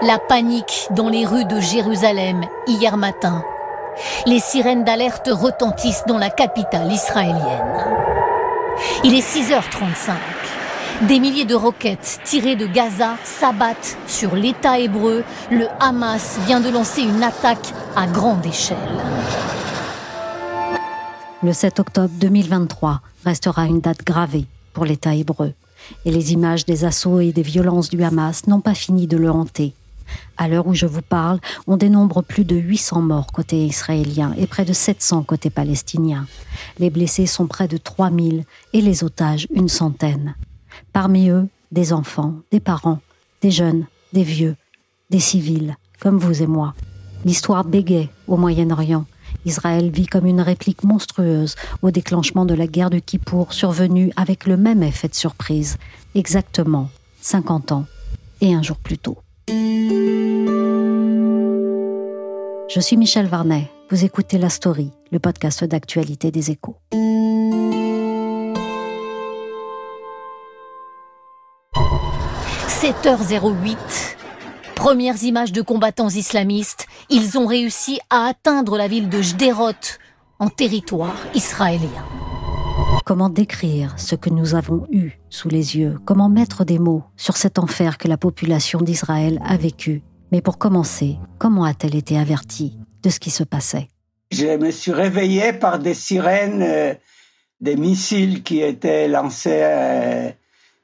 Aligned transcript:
La 0.00 0.20
panique 0.20 0.86
dans 0.92 1.08
les 1.08 1.26
rues 1.26 1.44
de 1.44 1.58
Jérusalem 1.58 2.44
hier 2.68 2.96
matin. 2.96 3.42
Les 4.26 4.38
sirènes 4.38 4.84
d'alerte 4.84 5.28
retentissent 5.32 6.04
dans 6.06 6.18
la 6.18 6.30
capitale 6.30 6.92
israélienne. 6.92 7.84
Il 9.02 9.12
est 9.14 9.26
6h35. 9.26 10.12
Des 11.08 11.18
milliers 11.18 11.46
de 11.46 11.56
roquettes 11.56 12.20
tirées 12.22 12.54
de 12.54 12.66
Gaza 12.66 13.16
s'abattent 13.24 13.98
sur 14.06 14.36
l'État 14.36 14.78
hébreu. 14.78 15.24
Le 15.50 15.66
Hamas 15.80 16.38
vient 16.46 16.60
de 16.60 16.70
lancer 16.70 17.02
une 17.02 17.24
attaque 17.24 17.72
à 17.96 18.06
grande 18.06 18.46
échelle. 18.46 18.78
Le 21.42 21.52
7 21.52 21.80
octobre 21.80 22.10
2023 22.14 23.00
restera 23.24 23.66
une 23.66 23.80
date 23.80 24.04
gravée 24.04 24.46
pour 24.74 24.84
l'État 24.84 25.16
hébreu. 25.16 25.54
Et 26.04 26.12
les 26.12 26.32
images 26.32 26.66
des 26.66 26.84
assauts 26.84 27.18
et 27.18 27.32
des 27.32 27.42
violences 27.42 27.90
du 27.90 28.04
Hamas 28.04 28.46
n'ont 28.46 28.60
pas 28.60 28.74
fini 28.74 29.08
de 29.08 29.16
le 29.16 29.30
hanter. 29.30 29.74
À 30.36 30.48
l'heure 30.48 30.66
où 30.66 30.74
je 30.74 30.86
vous 30.86 31.02
parle, 31.02 31.40
on 31.66 31.76
dénombre 31.76 32.22
plus 32.22 32.44
de 32.44 32.56
800 32.56 33.02
morts 33.02 33.32
côté 33.32 33.64
israélien 33.64 34.34
et 34.38 34.46
près 34.46 34.64
de 34.64 34.72
700 34.72 35.22
côté 35.24 35.50
palestinien. 35.50 36.26
Les 36.78 36.90
blessés 36.90 37.26
sont 37.26 37.46
près 37.46 37.68
de 37.68 37.76
3000 37.76 38.44
et 38.72 38.80
les 38.80 39.04
otages 39.04 39.46
une 39.50 39.68
centaine. 39.68 40.34
Parmi 40.92 41.28
eux, 41.28 41.48
des 41.72 41.92
enfants, 41.92 42.34
des 42.50 42.60
parents, 42.60 43.00
des 43.42 43.50
jeunes, 43.50 43.86
des 44.12 44.22
vieux, 44.22 44.56
des 45.10 45.20
civils, 45.20 45.76
comme 46.00 46.18
vous 46.18 46.42
et 46.42 46.46
moi. 46.46 46.74
L'histoire 47.24 47.64
bégaye 47.64 48.08
au 48.26 48.36
Moyen-Orient. 48.36 49.04
Israël 49.44 49.90
vit 49.90 50.06
comme 50.06 50.26
une 50.26 50.40
réplique 50.40 50.84
monstrueuse 50.84 51.54
au 51.82 51.90
déclenchement 51.90 52.44
de 52.44 52.54
la 52.54 52.66
guerre 52.66 52.90
de 52.90 52.98
Kippour 52.98 53.52
survenue 53.52 54.12
avec 54.16 54.46
le 54.46 54.56
même 54.56 54.82
effet 54.82 55.08
de 55.08 55.14
surprise, 55.14 55.76
exactement 56.14 56.90
50 57.20 57.72
ans 57.72 57.86
et 58.40 58.54
un 58.54 58.62
jour 58.62 58.76
plus 58.76 58.98
tôt. 58.98 59.18
Je 62.68 62.80
suis 62.80 62.98
Michel 62.98 63.26
Varnet. 63.26 63.70
Vous 63.90 64.04
écoutez 64.04 64.36
La 64.36 64.50
Story, 64.50 64.90
le 65.10 65.18
podcast 65.18 65.64
d'actualité 65.64 66.30
des 66.30 66.50
échos. 66.50 66.76
«7h08. 72.68 73.76
Premières 74.74 75.22
images 75.24 75.52
de 75.52 75.62
combattants 75.62 76.10
islamistes. 76.10 76.86
Ils 77.08 77.38
ont 77.38 77.46
réussi 77.46 78.00
à 78.10 78.26
atteindre 78.26 78.76
la 78.76 78.86
ville 78.86 79.08
de 79.08 79.22
Jderot, 79.22 79.72
en 80.38 80.50
territoire 80.50 81.16
israélien. 81.34 82.04
Comment 83.08 83.30
décrire 83.30 83.98
ce 83.98 84.16
que 84.16 84.28
nous 84.28 84.54
avons 84.54 84.86
eu 84.92 85.12
sous 85.30 85.48
les 85.48 85.78
yeux? 85.78 85.98
Comment 86.04 86.28
mettre 86.28 86.66
des 86.66 86.78
mots 86.78 87.04
sur 87.16 87.38
cet 87.38 87.58
enfer 87.58 87.96
que 87.96 88.06
la 88.06 88.18
population 88.18 88.82
d'Israël 88.82 89.40
a 89.46 89.56
vécu? 89.56 90.02
Mais 90.30 90.42
pour 90.42 90.58
commencer, 90.58 91.16
comment 91.38 91.64
a-t-elle 91.64 91.96
été 91.96 92.18
avertie 92.18 92.76
de 93.02 93.08
ce 93.08 93.18
qui 93.18 93.30
se 93.30 93.44
passait? 93.44 93.88
Je 94.30 94.58
me 94.58 94.70
suis 94.70 94.92
réveillé 94.92 95.54
par 95.54 95.78
des 95.78 95.94
sirènes, 95.94 96.60
euh, 96.60 96.92
des 97.62 97.76
missiles 97.76 98.42
qui 98.42 98.60
étaient 98.60 99.08
lancés 99.08 99.62
euh, 99.62 100.28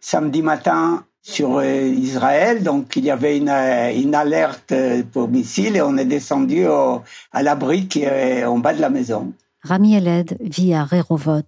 samedi 0.01 0.41
matin 0.41 1.05
sur 1.21 1.59
euh, 1.59 1.77
Israël. 1.77 2.63
Donc 2.63 2.97
il 2.97 3.05
y 3.05 3.11
avait 3.11 3.37
une, 3.37 3.51
une 3.51 4.15
alerte 4.15 4.73
pour 5.13 5.29
missiles 5.29 5.77
et 5.77 5.83
on 5.83 5.99
est 5.99 6.07
descendu 6.07 6.65
à 6.67 7.43
l'abri 7.43 7.87
qui 7.87 8.05
est 8.05 8.47
en 8.47 8.61
bas 8.61 8.73
de 8.73 8.81
la 8.81 8.89
maison. 8.89 9.35
Rami 9.65 9.95
Eled 9.95 10.37
vit 10.41 10.75
à 10.75 10.85
Rerovot, 10.85 11.43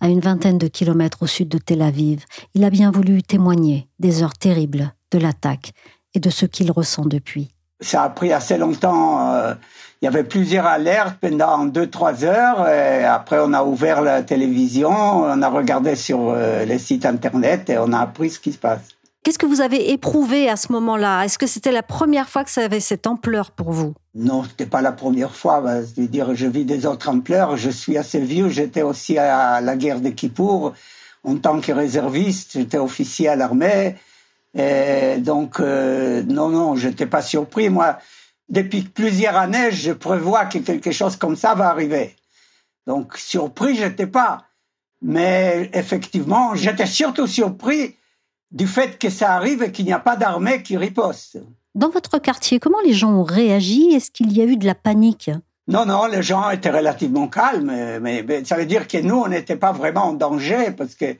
à 0.00 0.08
une 0.08 0.20
vingtaine 0.20 0.58
de 0.58 0.66
kilomètres 0.66 1.22
au 1.22 1.26
sud 1.26 1.48
de 1.48 1.58
Tel 1.58 1.82
Aviv. 1.82 2.24
Il 2.54 2.64
a 2.64 2.70
bien 2.70 2.90
voulu 2.90 3.22
témoigner 3.22 3.88
des 4.00 4.22
heures 4.22 4.34
terribles 4.34 4.92
de 5.12 5.18
l'attaque 5.18 5.72
et 6.14 6.20
de 6.20 6.30
ce 6.30 6.46
qu'il 6.46 6.72
ressent 6.72 7.04
depuis. 7.04 7.52
Ça 7.80 8.02
a 8.02 8.10
pris 8.10 8.32
assez 8.32 8.58
longtemps. 8.58 9.34
Euh, 9.34 9.54
il 10.02 10.06
y 10.06 10.08
avait 10.08 10.24
plusieurs 10.24 10.66
alertes 10.66 11.16
pendant 11.20 11.64
deux, 11.64 11.88
trois 11.88 12.24
heures. 12.24 12.68
Et 12.68 13.04
après, 13.04 13.38
on 13.40 13.52
a 13.52 13.62
ouvert 13.62 14.02
la 14.02 14.22
télévision, 14.22 14.90
on 14.90 15.40
a 15.40 15.48
regardé 15.48 15.94
sur 15.94 16.30
euh, 16.30 16.64
les 16.64 16.78
sites 16.78 17.06
Internet 17.06 17.70
et 17.70 17.78
on 17.78 17.92
a 17.92 18.00
appris 18.00 18.30
ce 18.30 18.40
qui 18.40 18.52
se 18.52 18.58
passe. 18.58 18.88
Qu'est-ce 19.22 19.38
que 19.38 19.44
vous 19.44 19.60
avez 19.60 19.92
éprouvé 19.92 20.48
à 20.48 20.56
ce 20.56 20.72
moment-là? 20.72 21.24
Est-ce 21.24 21.38
que 21.38 21.46
c'était 21.46 21.72
la 21.72 21.82
première 21.82 22.30
fois 22.30 22.42
que 22.42 22.50
ça 22.50 22.64
avait 22.64 22.80
cette 22.80 23.06
ampleur 23.06 23.50
pour 23.50 23.70
vous? 23.70 23.92
Non, 24.14 24.44
c'était 24.44 24.64
pas 24.64 24.80
la 24.80 24.92
première 24.92 25.36
fois. 25.36 25.60
Bah, 25.60 25.82
je 25.82 26.00
veux 26.00 26.08
dire, 26.08 26.34
je 26.34 26.46
vis 26.46 26.64
des 26.64 26.86
autres 26.86 27.10
ampleurs. 27.10 27.58
Je 27.58 27.68
suis 27.68 27.98
assez 27.98 28.20
vieux. 28.20 28.48
J'étais 28.48 28.80
aussi 28.80 29.18
à 29.18 29.60
la 29.60 29.76
guerre 29.76 30.00
de 30.00 30.08
Kippour 30.08 30.72
en 31.22 31.36
tant 31.36 31.60
que 31.60 31.70
réserviste. 31.70 32.52
J'étais 32.54 32.78
officier 32.78 33.28
à 33.28 33.36
l'armée. 33.36 33.96
Donc, 34.54 35.60
euh, 35.60 36.22
non, 36.22 36.48
non, 36.48 36.74
je 36.76 36.88
n'étais 36.88 37.06
pas 37.06 37.20
surpris. 37.20 37.68
Moi, 37.68 37.98
depuis 38.48 38.82
plusieurs 38.82 39.36
années, 39.36 39.70
je 39.70 39.92
prévois 39.92 40.46
que 40.46 40.58
quelque 40.58 40.92
chose 40.92 41.16
comme 41.16 41.36
ça 41.36 41.54
va 41.54 41.68
arriver. 41.68 42.16
Donc, 42.86 43.18
surpris, 43.18 43.76
je 43.76 43.84
n'étais 43.84 44.06
pas. 44.06 44.46
Mais 45.02 45.70
effectivement, 45.74 46.54
j'étais 46.54 46.86
surtout 46.86 47.26
surpris 47.26 47.96
du 48.50 48.66
fait 48.66 48.98
que 48.98 49.10
ça 49.10 49.34
arrive 49.34 49.62
et 49.62 49.72
qu'il 49.72 49.84
n'y 49.84 49.92
a 49.92 49.98
pas 50.00 50.16
d'armée 50.16 50.62
qui 50.62 50.76
riposte. 50.76 51.38
Dans 51.74 51.88
votre 51.88 52.18
quartier, 52.18 52.58
comment 52.58 52.80
les 52.84 52.92
gens 52.92 53.12
ont 53.12 53.22
réagi? 53.22 53.92
Est-ce 53.92 54.10
qu'il 54.10 54.32
y 54.32 54.40
a 54.40 54.44
eu 54.44 54.56
de 54.56 54.66
la 54.66 54.74
panique? 54.74 55.30
Non, 55.68 55.86
non, 55.86 56.06
les 56.06 56.22
gens 56.22 56.50
étaient 56.50 56.70
relativement 56.70 57.28
calmes, 57.28 58.00
mais, 58.00 58.22
mais 58.22 58.44
ça 58.44 58.56
veut 58.56 58.66
dire 58.66 58.88
que 58.88 58.98
nous, 58.98 59.14
on 59.14 59.28
n'était 59.28 59.56
pas 59.56 59.70
vraiment 59.70 60.06
en 60.06 60.12
danger 60.14 60.72
parce 60.76 60.96
que 60.96 61.16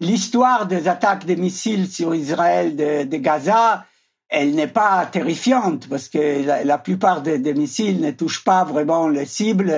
l'histoire 0.00 0.66
des 0.66 0.88
attaques 0.88 1.24
des 1.24 1.36
missiles 1.36 1.88
sur 1.88 2.12
Israël 2.12 2.74
de, 2.74 3.16
Gaza, 3.16 3.86
elle 4.28 4.54
n'est 4.56 4.66
pas 4.66 5.06
terrifiante 5.06 5.88
parce 5.88 6.08
que 6.08 6.64
la, 6.64 6.78
plupart 6.78 7.22
des, 7.22 7.54
missiles 7.54 8.00
ne 8.00 8.10
touchent 8.10 8.42
pas 8.42 8.64
vraiment 8.64 9.08
les 9.08 9.26
cibles. 9.26 9.72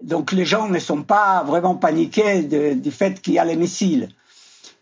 donc 0.00 0.30
les 0.30 0.44
gens 0.44 0.68
ne 0.68 0.78
sont 0.78 1.02
pas 1.02 1.42
vraiment 1.42 1.74
paniqués 1.74 2.42
du 2.42 2.90
fait 2.92 3.20
qu'il 3.20 3.34
y 3.34 3.38
a 3.40 3.44
les 3.44 3.56
missiles. 3.56 4.10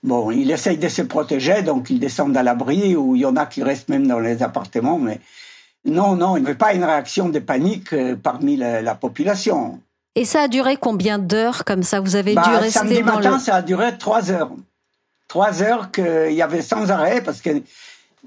Bon, 0.02 0.30
ils 0.30 0.50
essayent 0.50 0.78
de 0.78 0.88
se 0.88 1.02
protéger, 1.02 1.62
donc 1.62 1.90
ils 1.90 2.00
descendent 2.00 2.36
à 2.36 2.42
l'abri, 2.42 2.96
ou 2.96 3.14
il 3.14 3.22
y 3.22 3.26
en 3.26 3.36
a 3.36 3.46
qui 3.46 3.62
restent 3.62 3.88
même 3.88 4.06
dans 4.06 4.18
les 4.18 4.42
appartements, 4.42 4.98
mais 4.98 5.20
non, 5.84 6.16
non, 6.16 6.36
il 6.36 6.40
n'y 6.40 6.46
avait 6.46 6.58
pas 6.58 6.74
une 6.74 6.84
réaction 6.84 7.28
de 7.28 7.38
panique 7.38 7.92
euh, 7.92 8.16
parmi 8.16 8.56
la 8.56 8.94
population. 8.94 9.80
Et 10.14 10.24
ça 10.24 10.42
a 10.42 10.48
duré 10.48 10.76
combien 10.76 11.18
d'heures 11.18 11.64
comme 11.64 11.82
ça? 11.82 12.00
Vous 12.00 12.16
avez 12.16 12.32
dû 12.32 12.36
bah, 12.36 12.58
rester 12.58 12.80
samedi 12.80 13.02
matin, 13.02 13.38
ça 13.38 13.56
a 13.56 13.62
duré 13.62 13.96
trois 13.96 14.30
heures. 14.30 14.50
Trois 15.28 15.62
heures 15.62 15.90
qu'il 15.90 16.32
y 16.32 16.42
avait 16.42 16.60
sans 16.60 16.90
arrêt 16.90 17.22
parce 17.22 17.40
que 17.40 17.62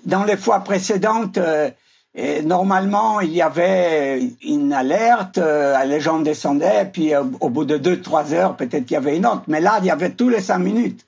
dans 0.06 0.24
les 0.24 0.38
fois 0.38 0.62
précédentes, 0.62 1.38
euh, 1.38 1.70
normalement, 2.44 3.20
il 3.20 3.34
y 3.34 3.42
avait 3.42 4.32
une 4.42 4.74
alerte, 4.74 5.38
euh, 5.38 5.84
les 5.84 6.00
gens 6.00 6.20
descendaient, 6.20 6.90
puis 6.92 7.14
euh, 7.14 7.24
au 7.40 7.50
bout 7.50 7.66
de 7.66 7.78
deux, 7.78 8.02
trois 8.02 8.34
heures, 8.34 8.56
peut-être 8.56 8.86
qu'il 8.86 8.94
y 8.94 8.98
avait 8.98 9.18
une 9.18 9.28
autre. 9.28 9.44
Mais 9.48 9.62
là, 9.62 9.78
il 9.80 9.86
y 9.86 9.92
avait 9.92 10.12
tous 10.12 10.30
les 10.30 10.42
cinq 10.42 10.60
minutes. 10.60 11.06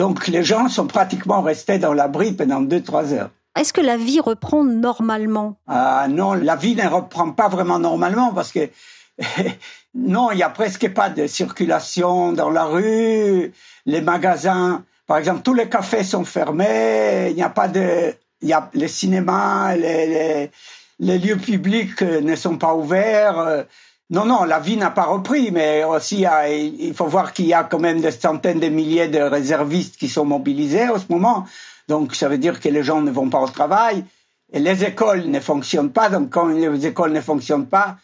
Donc 0.00 0.28
les 0.28 0.42
gens 0.42 0.70
sont 0.70 0.86
pratiquement 0.86 1.42
restés 1.42 1.78
dans 1.78 1.92
l'abri 1.92 2.32
pendant 2.32 2.62
deux, 2.62 2.82
trois 2.82 3.12
heures. 3.12 3.28
Est-ce 3.54 3.74
que 3.74 3.82
la 3.82 3.98
vie 3.98 4.18
reprend 4.18 4.64
normalement? 4.64 5.58
Ah 5.68 6.06
non, 6.08 6.32
la 6.32 6.56
vie 6.56 6.74
ne 6.74 6.88
reprend 6.88 7.32
pas 7.32 7.48
vraiment 7.48 7.78
normalement 7.78 8.32
parce 8.32 8.50
que 8.50 8.70
non, 9.94 10.30
il 10.30 10.38
y 10.38 10.42
a 10.42 10.48
presque 10.48 10.88
pas 10.94 11.10
de 11.10 11.26
circulation 11.26 12.32
dans 12.32 12.48
la 12.48 12.64
rue. 12.64 13.52
Les 13.84 14.00
magasins, 14.00 14.84
par 15.06 15.18
exemple, 15.18 15.42
tous 15.42 15.52
les 15.52 15.68
cafés 15.68 16.02
sont 16.02 16.24
fermés. 16.24 17.26
Il 17.28 17.36
n'y 17.36 17.42
a 17.42 17.50
pas 17.50 17.68
de, 17.68 18.14
il 18.40 18.48
y 18.48 18.54
a 18.54 18.70
les 18.72 18.88
cinémas, 18.88 19.76
les, 19.76 20.50
les, 20.98 21.18
lieux 21.18 21.36
publics 21.36 22.00
ne 22.00 22.36
sont 22.36 22.56
pas 22.56 22.74
ouverts. 22.74 23.66
Non, 24.10 24.24
non, 24.24 24.42
la 24.42 24.58
vie 24.58 24.76
n'a 24.76 24.90
pas 24.90 25.04
repris, 25.04 25.52
mais 25.52 25.84
aussi 25.84 26.26
il 26.48 26.94
faut 26.94 27.06
voir 27.06 27.32
qu'il 27.32 27.46
y 27.46 27.54
a 27.54 27.62
quand 27.62 27.78
même 27.78 28.00
des 28.00 28.10
centaines 28.10 28.58
de 28.58 28.68
milliers 28.68 29.06
de 29.06 29.20
réservistes 29.20 29.96
qui 29.96 30.08
sont 30.08 30.24
mobilisés 30.24 30.88
en 30.88 30.98
ce 30.98 31.04
moment. 31.08 31.46
Donc 31.86 32.16
ça 32.16 32.28
veut 32.28 32.38
dire 32.38 32.58
que 32.58 32.68
les 32.68 32.82
gens 32.82 33.02
ne 33.02 33.12
vont 33.12 33.30
pas 33.30 33.38
au 33.38 33.46
travail 33.46 34.04
et 34.52 34.58
les 34.58 34.84
écoles 34.84 35.26
ne 35.26 35.38
fonctionnent 35.38 35.92
pas. 35.92 36.08
Donc 36.08 36.30
quand 36.30 36.46
les 36.46 36.86
écoles 36.86 37.12
ne 37.12 37.20
fonctionnent 37.20 37.68
pas, 37.68 37.98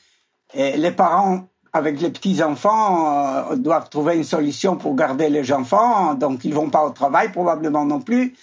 et 0.55 0.76
les 0.76 0.93
parents 0.93 1.49
avec 1.73 2.00
les 2.00 2.11
petits 2.11 2.41
enfants, 2.41 3.50
euh, 3.50 3.56
doivent 3.56 3.91
trouver 3.91 4.17
une 4.17 4.25
solution 4.25 4.76
pour 4.76 4.94
garder 4.94 5.29
les 5.29 5.52
enfants, 5.52 6.14
donc 6.14 6.44
ils 6.44 6.55
vont 6.55 6.70
pas 6.70 6.87
au 6.87 6.91
travail 6.91 7.32
probablement 7.32 7.85
non 7.85 8.00
plus. 8.00 8.35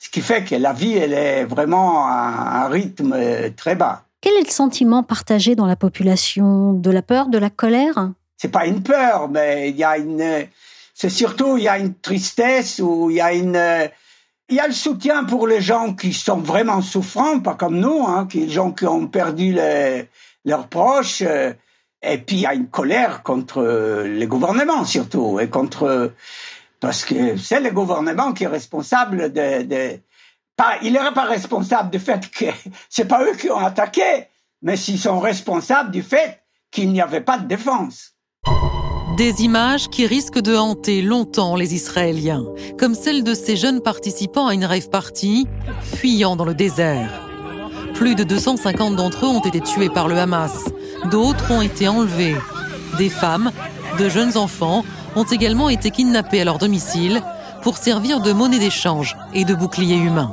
Ce 0.00 0.10
qui 0.10 0.20
fait 0.20 0.42
que 0.42 0.56
la 0.56 0.72
vie, 0.72 0.94
elle 0.94 1.12
est 1.12 1.44
vraiment 1.44 2.04
à 2.04 2.64
un 2.64 2.68
rythme 2.68 3.16
très 3.56 3.76
bas. 3.76 4.02
Quel 4.22 4.34
est 4.34 4.44
le 4.44 4.50
sentiment 4.50 5.02
partagé 5.02 5.56
dans 5.56 5.66
la 5.66 5.74
population? 5.74 6.72
De 6.74 6.90
la 6.90 7.02
peur, 7.02 7.26
de 7.26 7.38
la 7.38 7.50
colère? 7.50 8.12
C'est 8.38 8.52
pas 8.52 8.66
une 8.66 8.82
peur, 8.82 9.28
mais 9.28 9.70
il 9.70 9.76
y 9.76 9.82
a 9.82 9.98
une. 9.98 10.46
C'est 10.94 11.10
surtout 11.10 11.58
il 11.58 11.64
y 11.64 11.68
a 11.68 11.76
une 11.76 11.92
tristesse 11.94 12.78
ou 12.78 13.10
il 13.10 13.16
y 13.16 13.20
a 13.20 13.32
une. 13.32 13.60
Il 14.48 14.54
y 14.54 14.60
a 14.60 14.68
le 14.68 14.72
soutien 14.72 15.24
pour 15.24 15.48
les 15.48 15.60
gens 15.60 15.94
qui 15.94 16.12
sont 16.12 16.36
vraiment 16.36 16.82
souffrants, 16.82 17.40
pas 17.40 17.54
comme 17.54 17.80
nous, 17.80 18.04
hein, 18.06 18.28
qui, 18.30 18.40
les 18.40 18.48
gens 18.48 18.70
qui 18.70 18.86
ont 18.86 19.08
perdu 19.08 19.56
leurs 20.44 20.68
proches. 20.68 21.22
Et 22.04 22.18
puis 22.18 22.36
il 22.36 22.42
y 22.42 22.46
a 22.46 22.54
une 22.54 22.68
colère 22.68 23.24
contre 23.24 23.62
les 24.04 24.26
gouvernements 24.28 24.84
surtout 24.84 25.40
et 25.40 25.48
contre 25.48 26.12
parce 26.78 27.04
que 27.04 27.36
c'est 27.36 27.60
le 27.60 27.70
gouvernement 27.70 28.32
qui 28.32 28.44
est 28.44 28.48
responsable 28.48 29.32
de 29.32 29.98
il 30.82 30.92
n'est 30.92 31.12
pas 31.14 31.24
responsable 31.24 31.90
du 31.90 31.98
fait 31.98 32.30
que 32.30 32.46
c'est 32.88 33.06
pas 33.06 33.22
eux 33.24 33.34
qui 33.36 33.50
ont 33.50 33.58
attaqué, 33.58 34.26
mais 34.62 34.76
s'ils 34.76 34.98
sont 34.98 35.20
responsables 35.20 35.90
du 35.90 36.02
fait 36.02 36.42
qu'il 36.70 36.92
n'y 36.92 37.00
avait 37.00 37.20
pas 37.20 37.38
de 37.38 37.46
défense. 37.46 38.12
Des 39.16 39.42
images 39.42 39.88
qui 39.88 40.06
risquent 40.06 40.40
de 40.40 40.56
hanter 40.56 41.02
longtemps 41.02 41.54
les 41.54 41.74
Israéliens, 41.74 42.46
comme 42.78 42.94
celle 42.94 43.24
de 43.24 43.34
ces 43.34 43.56
jeunes 43.56 43.82
participants 43.82 44.46
à 44.46 44.54
une 44.54 44.64
rave 44.64 44.88
party, 44.88 45.46
fuyant 45.82 46.34
dans 46.34 46.46
le 46.46 46.54
désert. 46.54 47.20
Plus 47.92 48.14
de 48.14 48.24
250 48.24 48.96
d'entre 48.96 49.26
eux 49.26 49.28
ont 49.28 49.44
été 49.44 49.60
tués 49.60 49.90
par 49.90 50.08
le 50.08 50.16
Hamas, 50.16 50.64
d'autres 51.10 51.50
ont 51.50 51.60
été 51.60 51.88
enlevés. 51.88 52.36
Des 52.96 53.10
femmes, 53.10 53.52
de 53.98 54.08
jeunes 54.08 54.38
enfants 54.38 54.82
ont 55.14 55.24
également 55.24 55.68
été 55.68 55.90
kidnappés 55.90 56.40
à 56.40 56.44
leur 56.44 56.56
domicile 56.56 57.22
pour 57.62 57.76
servir 57.76 58.20
de 58.20 58.32
monnaie 58.32 58.58
d'échange 58.58 59.16
et 59.32 59.44
de 59.44 59.54
bouclier 59.54 59.96
humain. 59.96 60.32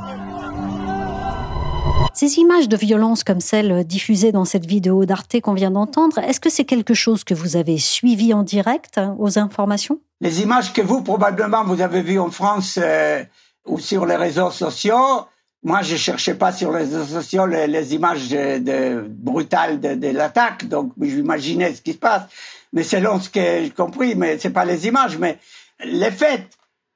Ces 2.14 2.40
images 2.40 2.68
de 2.68 2.76
violence 2.76 3.24
comme 3.24 3.40
celles 3.40 3.86
diffusées 3.86 4.32
dans 4.32 4.44
cette 4.44 4.66
vidéo 4.66 5.06
d'Arte 5.06 5.40
qu'on 5.40 5.54
vient 5.54 5.72
d'entendre, 5.72 6.18
est-ce 6.18 6.40
que 6.40 6.50
c'est 6.50 6.66
quelque 6.66 6.94
chose 6.94 7.24
que 7.24 7.34
vous 7.34 7.56
avez 7.56 7.78
suivi 7.78 8.34
en 8.34 8.44
direct 8.44 8.98
hein, 8.98 9.16
aux 9.20 9.40
informations? 9.40 10.00
Les 10.20 10.42
images 10.42 10.74
que 10.74 10.82
vous, 10.82 11.02
probablement, 11.02 11.64
vous 11.64 11.82
avez 11.82 12.02
vues 12.02 12.20
en 12.20 12.32
France 12.32 12.78
euh, 12.82 13.24
ou 13.66 13.80
sur 13.80 14.06
les 14.06 14.18
réseaux 14.18 14.52
sociaux, 14.52 15.26
moi, 15.64 15.82
je 15.82 15.96
cherchais 15.98 16.36
pas 16.36 16.52
sur 16.52 16.72
les 16.72 16.80
réseaux 16.80 17.06
sociaux 17.06 17.46
les, 17.46 17.94
images 17.94 18.30
de, 18.30 19.06
brutales 19.08 19.80
de, 19.80 19.96
de 19.96 20.08
l'attaque, 20.08 20.68
donc 20.68 20.94
j'imaginais 21.02 21.74
ce 21.74 21.82
qui 21.82 21.94
se 21.94 21.98
passe. 21.98 22.24
Mais 22.72 22.84
selon 22.84 23.20
ce 23.20 23.30
que 23.30 23.40
j'ai 23.40 23.70
compris, 23.70 24.16
mais 24.16 24.38
c'est 24.40 24.52
pas 24.52 24.66
les 24.66 24.88
images, 24.88 25.18
mais 25.18 25.38
le 25.84 26.10
fait 26.12 26.48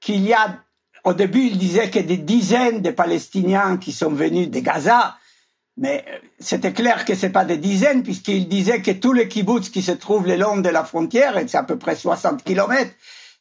qu'il 0.03 0.25
y 0.25 0.33
a, 0.33 0.57
au 1.05 1.13
début, 1.13 1.45
il 1.45 1.57
disait 1.57 1.89
que 1.89 1.99
des 1.99 2.17
dizaines 2.17 2.81
de 2.81 2.91
Palestiniens 2.91 3.77
qui 3.77 3.91
sont 3.91 4.11
venus 4.11 4.49
de 4.49 4.59
Gaza, 4.59 5.15
mais 5.77 6.03
euh, 6.07 6.17
c'était 6.39 6.73
clair 6.73 7.05
que 7.05 7.15
c'est 7.15 7.29
pas 7.29 7.45
des 7.45 7.57
dizaines, 7.57 8.03
puisqu'il 8.03 8.47
disait 8.47 8.81
que 8.81 8.91
tous 8.91 9.13
les 9.13 9.27
kibbutz 9.27 9.69
qui 9.69 9.81
se 9.81 9.91
trouvent 9.93 10.27
le 10.27 10.35
long 10.35 10.57
de 10.57 10.69
la 10.69 10.83
frontière, 10.83 11.37
et 11.37 11.47
c'est 11.47 11.57
à 11.57 11.63
peu 11.63 11.77
près 11.77 11.95
60 11.95 12.43
kilomètres, 12.43 12.93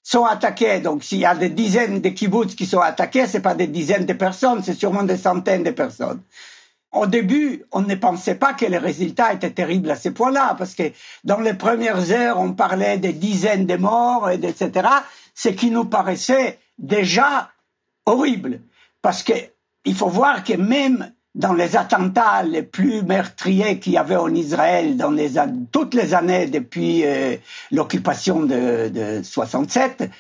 sont 0.04 0.24
attaqués. 0.24 0.80
Donc, 0.80 1.04
s'il 1.04 1.18
y 1.18 1.26
a 1.26 1.34
des 1.34 1.50
dizaines 1.50 2.00
de 2.00 2.08
kibbutz 2.08 2.54
qui 2.54 2.66
sont 2.66 2.80
attaqués, 2.80 3.26
c'est 3.26 3.42
pas 3.42 3.54
des 3.54 3.66
dizaines 3.66 4.06
de 4.06 4.12
personnes, 4.12 4.62
c'est 4.62 4.74
sûrement 4.74 5.02
des 5.02 5.16
centaines 5.16 5.64
de 5.64 5.70
personnes. 5.70 6.22
Au 6.92 7.06
début, 7.06 7.64
on 7.72 7.80
ne 7.80 7.94
pensait 7.94 8.34
pas 8.34 8.52
que 8.52 8.66
les 8.66 8.78
résultats 8.78 9.32
étaient 9.32 9.50
terribles 9.50 9.90
à 9.90 9.96
ce 9.96 10.10
point-là, 10.10 10.54
parce 10.56 10.74
que 10.74 10.92
dans 11.24 11.40
les 11.40 11.54
premières 11.54 12.10
heures, 12.12 12.38
on 12.38 12.52
parlait 12.52 12.98
des 12.98 13.12
dizaines 13.12 13.66
de 13.66 13.76
morts, 13.76 14.30
etc 14.30 14.88
ce 15.34 15.48
qui 15.48 15.70
nous 15.70 15.84
paraissait 15.84 16.58
déjà 16.78 17.50
horrible. 18.06 18.60
Parce 19.00 19.22
que 19.22 19.32
il 19.84 19.94
faut 19.94 20.08
voir 20.08 20.44
que 20.44 20.54
même 20.54 21.12
dans 21.34 21.54
les 21.54 21.76
attentats 21.76 22.42
les 22.42 22.62
plus 22.62 23.02
meurtriers 23.02 23.78
qu'il 23.78 23.94
y 23.94 23.96
avait 23.96 24.16
en 24.16 24.34
Israël 24.34 24.96
dans 24.96 25.16
toutes 25.72 25.94
les 25.94 26.14
années 26.14 26.46
depuis 26.46 27.04
euh, 27.04 27.36
l'occupation 27.70 28.40
de, 28.40 28.88
de 28.88 29.22
67, 29.22 30.10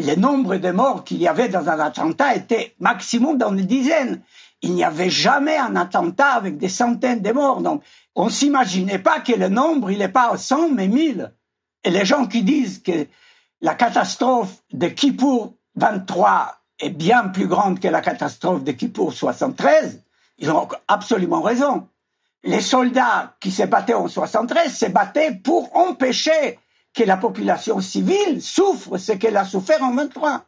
le 0.00 0.14
nombre 0.16 0.56
de 0.56 0.70
morts 0.70 1.04
qu'il 1.04 1.18
y 1.18 1.28
avait 1.28 1.48
dans 1.48 1.68
un 1.68 1.78
attentat 1.78 2.34
était 2.34 2.74
maximum 2.80 3.38
dans 3.38 3.52
les 3.52 3.64
dizaines. 3.64 4.20
Il 4.62 4.74
n'y 4.74 4.84
avait 4.84 5.10
jamais 5.10 5.56
un 5.56 5.76
attentat 5.76 6.32
avec 6.32 6.58
des 6.58 6.68
centaines 6.68 7.22
de 7.22 7.32
morts. 7.32 7.62
Donc, 7.62 7.82
on 8.14 8.28
s'imaginait 8.28 8.98
pas 8.98 9.20
que 9.20 9.32
le 9.32 9.48
nombre, 9.48 9.90
il 9.90 9.98
n'est 9.98 10.08
pas 10.08 10.32
à 10.32 10.36
100, 10.36 10.70
mais 10.70 10.88
1000. 10.88 11.32
Et 11.84 11.90
les 11.90 12.04
gens 12.04 12.26
qui 12.26 12.42
disent 12.42 12.82
que 12.82 13.06
la 13.66 13.74
catastrophe 13.74 14.62
de 14.72 14.86
Kippour 14.86 15.54
23 15.74 16.56
est 16.78 16.90
bien 16.90 17.26
plus 17.26 17.48
grande 17.48 17.80
que 17.80 17.88
la 17.88 18.00
catastrophe 18.00 18.62
de 18.62 18.70
Kippour 18.70 19.12
73, 19.12 20.04
ils 20.38 20.52
ont 20.52 20.68
absolument 20.86 21.42
raison. 21.42 21.88
Les 22.44 22.60
soldats 22.60 23.34
qui 23.40 23.50
se 23.50 23.64
battaient 23.64 23.92
en 23.92 24.06
73 24.06 24.72
se 24.72 24.86
battaient 24.86 25.32
pour 25.42 25.76
empêcher 25.76 26.60
que 26.94 27.02
la 27.02 27.16
population 27.16 27.80
civile 27.80 28.40
souffre 28.40 28.98
ce 28.98 29.10
qu'elle 29.10 29.36
a 29.36 29.44
souffert 29.44 29.82
en 29.82 29.92
23. 29.94 30.44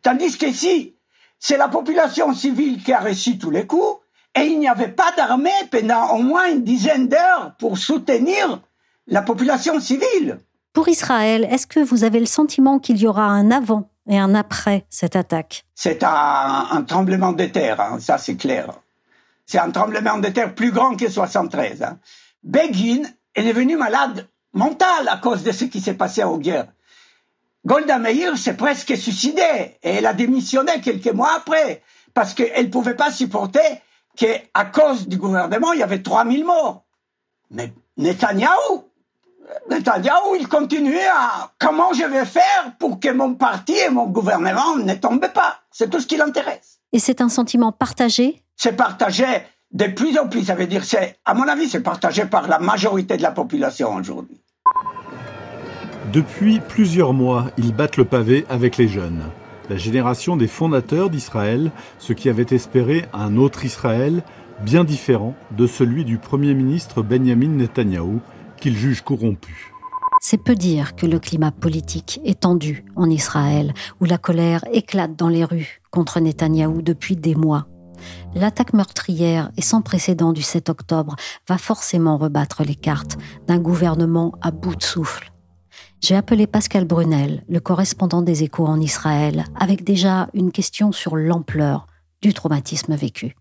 Tandis 0.00 0.38
qu'ici, 0.38 0.96
c'est 1.38 1.58
la 1.58 1.68
population 1.68 2.32
civile 2.32 2.82
qui 2.82 2.94
a 2.94 3.00
reçu 3.00 3.36
tous 3.36 3.50
les 3.50 3.66
coups 3.66 4.00
et 4.34 4.46
il 4.46 4.58
n'y 4.58 4.68
avait 4.68 4.88
pas 4.88 5.12
d'armée 5.14 5.50
pendant 5.70 6.14
au 6.14 6.22
moins 6.22 6.48
une 6.50 6.64
dizaine 6.64 7.08
d'heures 7.08 7.54
pour 7.58 7.76
soutenir 7.76 8.62
la 9.08 9.20
population 9.20 9.78
civile. 9.78 10.38
Pour 10.76 10.90
Israël, 10.90 11.48
est-ce 11.50 11.66
que 11.66 11.80
vous 11.80 12.04
avez 12.04 12.20
le 12.20 12.26
sentiment 12.26 12.78
qu'il 12.78 12.98
y 12.98 13.06
aura 13.06 13.24
un 13.24 13.50
avant 13.50 13.88
et 14.10 14.18
un 14.18 14.34
après 14.34 14.84
cette 14.90 15.16
attaque? 15.16 15.64
C'est 15.74 16.02
un, 16.02 16.84
tremblement 16.86 17.32
de 17.32 17.46
terre, 17.46 17.80
hein, 17.80 17.98
ça 17.98 18.18
c'est 18.18 18.36
clair. 18.36 18.74
C'est 19.46 19.56
un 19.56 19.70
tremblement 19.70 20.18
de 20.18 20.28
terre 20.28 20.54
plus 20.54 20.72
grand 20.72 20.94
que 20.94 21.08
73. 21.08 21.82
Hein. 21.82 21.98
Begin 22.42 23.04
est 23.34 23.44
devenu 23.44 23.78
malade 23.78 24.28
mental 24.52 25.08
à 25.08 25.16
cause 25.16 25.42
de 25.44 25.50
ce 25.50 25.64
qui 25.64 25.80
s'est 25.80 25.94
passé 25.94 26.22
en 26.22 26.36
guerre. 26.36 26.66
Golda 27.64 27.98
Meir 27.98 28.36
s'est 28.36 28.58
presque 28.58 28.98
suicidée 28.98 29.78
et 29.82 29.92
elle 29.92 30.04
a 30.04 30.12
démissionné 30.12 30.82
quelques 30.82 31.14
mois 31.14 31.32
après 31.38 31.80
parce 32.12 32.34
qu'elle 32.34 32.66
ne 32.66 32.70
pouvait 32.70 32.96
pas 32.96 33.10
supporter 33.10 33.80
qu'à 34.14 34.64
cause 34.66 35.08
du 35.08 35.16
gouvernement, 35.16 35.72
il 35.72 35.80
y 35.80 35.82
avait 35.82 36.02
3000 36.02 36.44
morts. 36.44 36.84
Mais 37.50 37.72
Netanyahou, 37.96 38.84
Netanyahou, 39.70 40.36
il 40.38 40.48
continuait 40.48 41.06
à 41.06 41.52
comment 41.58 41.92
je 41.92 42.04
vais 42.04 42.24
faire 42.24 42.72
pour 42.78 42.98
que 43.00 43.12
mon 43.12 43.34
parti 43.34 43.74
et 43.74 43.90
mon 43.90 44.06
gouvernement 44.06 44.76
ne 44.76 44.94
tombent 44.94 45.32
pas? 45.32 45.60
C'est 45.70 45.90
tout 45.90 46.00
ce 46.00 46.06
qui 46.06 46.16
l'intéresse. 46.16 46.80
Et 46.92 46.98
c'est 46.98 47.20
un 47.20 47.28
sentiment 47.28 47.72
partagé? 47.72 48.42
C'est 48.56 48.76
partagé 48.76 49.26
de 49.72 49.86
plus 49.86 50.18
en 50.18 50.28
plus. 50.28 50.44
Ça 50.44 50.54
veut 50.54 50.66
dire, 50.66 50.84
c'est, 50.84 51.18
à 51.24 51.34
mon 51.34 51.46
avis, 51.46 51.68
c'est 51.68 51.82
partagé 51.82 52.24
par 52.24 52.48
la 52.48 52.58
majorité 52.58 53.16
de 53.16 53.22
la 53.22 53.32
population 53.32 53.94
aujourd'hui. 53.94 54.40
Depuis 56.12 56.60
plusieurs 56.60 57.12
mois, 57.12 57.46
ils 57.58 57.74
battent 57.74 57.96
le 57.96 58.04
pavé 58.04 58.46
avec 58.48 58.76
les 58.76 58.88
jeunes. 58.88 59.24
La 59.68 59.76
génération 59.76 60.36
des 60.36 60.46
fondateurs 60.46 61.10
d'Israël, 61.10 61.72
ceux 61.98 62.14
qui 62.14 62.28
avaient 62.28 62.46
espéré 62.50 63.04
un 63.12 63.36
autre 63.36 63.64
Israël, 63.64 64.22
bien 64.60 64.84
différent 64.84 65.34
de 65.50 65.66
celui 65.66 66.04
du 66.04 66.18
Premier 66.18 66.54
ministre 66.54 67.02
Benjamin 67.02 67.48
Netanyahou, 67.48 68.20
qu'il 68.56 68.76
juge 68.76 69.02
corrompu. 69.02 69.72
C'est 70.20 70.42
peu 70.42 70.54
dire 70.54 70.96
que 70.96 71.06
le 71.06 71.18
climat 71.18 71.52
politique 71.52 72.20
est 72.24 72.40
tendu 72.40 72.84
en 72.96 73.08
Israël, 73.10 73.74
où 74.00 74.04
la 74.06 74.18
colère 74.18 74.64
éclate 74.72 75.14
dans 75.14 75.28
les 75.28 75.44
rues 75.44 75.80
contre 75.90 76.20
Netanyahou 76.20 76.82
depuis 76.82 77.16
des 77.16 77.34
mois. 77.34 77.66
L'attaque 78.34 78.72
meurtrière 78.72 79.50
et 79.56 79.62
sans 79.62 79.82
précédent 79.82 80.32
du 80.32 80.42
7 80.42 80.68
octobre 80.68 81.16
va 81.48 81.58
forcément 81.58 82.18
rebattre 82.18 82.62
les 82.64 82.74
cartes 82.74 83.16
d'un 83.46 83.58
gouvernement 83.58 84.32
à 84.42 84.50
bout 84.50 84.76
de 84.76 84.82
souffle. 84.82 85.32
J'ai 86.00 86.14
appelé 86.14 86.46
Pascal 86.46 86.84
Brunel, 86.84 87.44
le 87.48 87.60
correspondant 87.60 88.22
des 88.22 88.42
échos 88.42 88.66
en 88.66 88.80
Israël, 88.80 89.44
avec 89.58 89.84
déjà 89.84 90.28
une 90.34 90.52
question 90.52 90.92
sur 90.92 91.16
l'ampleur 91.16 91.86
du 92.22 92.34
traumatisme 92.34 92.94
vécu. 92.94 93.34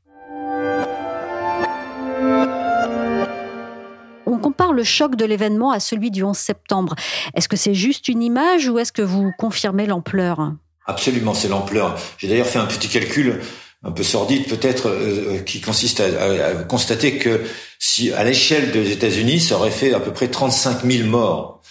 On 4.36 4.40
compare 4.40 4.74
le 4.74 4.84
choc 4.84 5.16
de 5.16 5.26
l'événement 5.26 5.72
à 5.72 5.80
celui 5.80 6.12
du 6.12 6.24
11 6.24 6.38
septembre. 6.38 6.96
Est-ce 7.34 7.48
que 7.48 7.56
c'est 7.56 7.74
juste 7.74 8.08
une 8.08 8.22
image 8.22 8.68
ou 8.68 8.80
est-ce 8.80 8.92
que 8.92 9.02
vous 9.02 9.32
confirmez 9.38 9.86
l'ampleur? 9.86 10.54
Absolument, 10.86 11.34
c'est 11.34 11.48
l'ampleur. 11.48 11.98
J'ai 12.18 12.28
d'ailleurs 12.28 12.48
fait 12.48 12.60
un 12.60 12.66
petit 12.66 12.88
calcul 12.88 13.42
un 13.84 13.92
peu 13.92 14.04
sordide 14.04 14.48
peut-être, 14.48 14.90
euh, 14.90 15.40
qui 15.40 15.62
consiste 15.62 16.02
à, 16.02 16.64
constater 16.64 17.18
que 17.18 17.44
si 17.80 18.12
à 18.12 18.24
l'échelle 18.24 18.72
des 18.72 18.92
États-Unis, 18.92 19.40
ça 19.40 19.56
aurait 19.56 19.72
fait 19.72 19.94
à 19.94 20.00
peu 20.00 20.12
près 20.12 20.28
35 20.28 20.84
000 20.84 21.08
morts. 21.08 21.62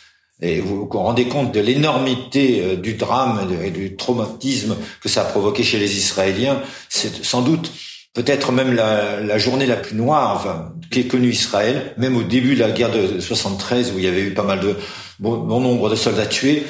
Et 0.40 0.60
vous 0.60 0.88
vous 0.90 0.98
rendez 0.98 1.28
compte 1.28 1.52
de 1.52 1.60
l'énormité 1.60 2.62
euh, 2.62 2.76
du 2.76 2.94
drame 2.94 3.48
et 3.62 3.70
du 3.70 3.96
traumatisme 3.96 4.76
que 5.00 5.08
ça 5.08 5.22
a 5.22 5.24
provoqué 5.24 5.62
chez 5.64 5.78
les 5.78 5.96
Israéliens. 5.98 6.60
C'est 6.88 7.24
sans 7.24 7.42
doute 7.42 7.70
peut-être 8.14 8.52
même 8.52 8.72
la, 8.72 9.38
journée 9.38 9.66
la 9.66 9.76
plus 9.76 9.96
noire 9.96 10.72
qu'ait 10.90 11.04
connue 11.04 11.30
Israël, 11.30 11.94
même 11.98 12.16
au 12.16 12.22
début 12.22 12.54
de 12.54 12.60
la 12.60 12.70
guerre 12.70 12.90
de 12.90 13.20
73 13.20 13.92
où 13.92 13.98
il 13.98 14.04
y 14.04 14.08
avait 14.08 14.22
eu 14.22 14.32
pas 14.32 14.44
mal 14.44 14.60
de 14.60 14.76
bon, 15.18 15.60
nombre 15.60 15.90
de 15.90 15.96
soldats 15.96 16.26
tués, 16.26 16.64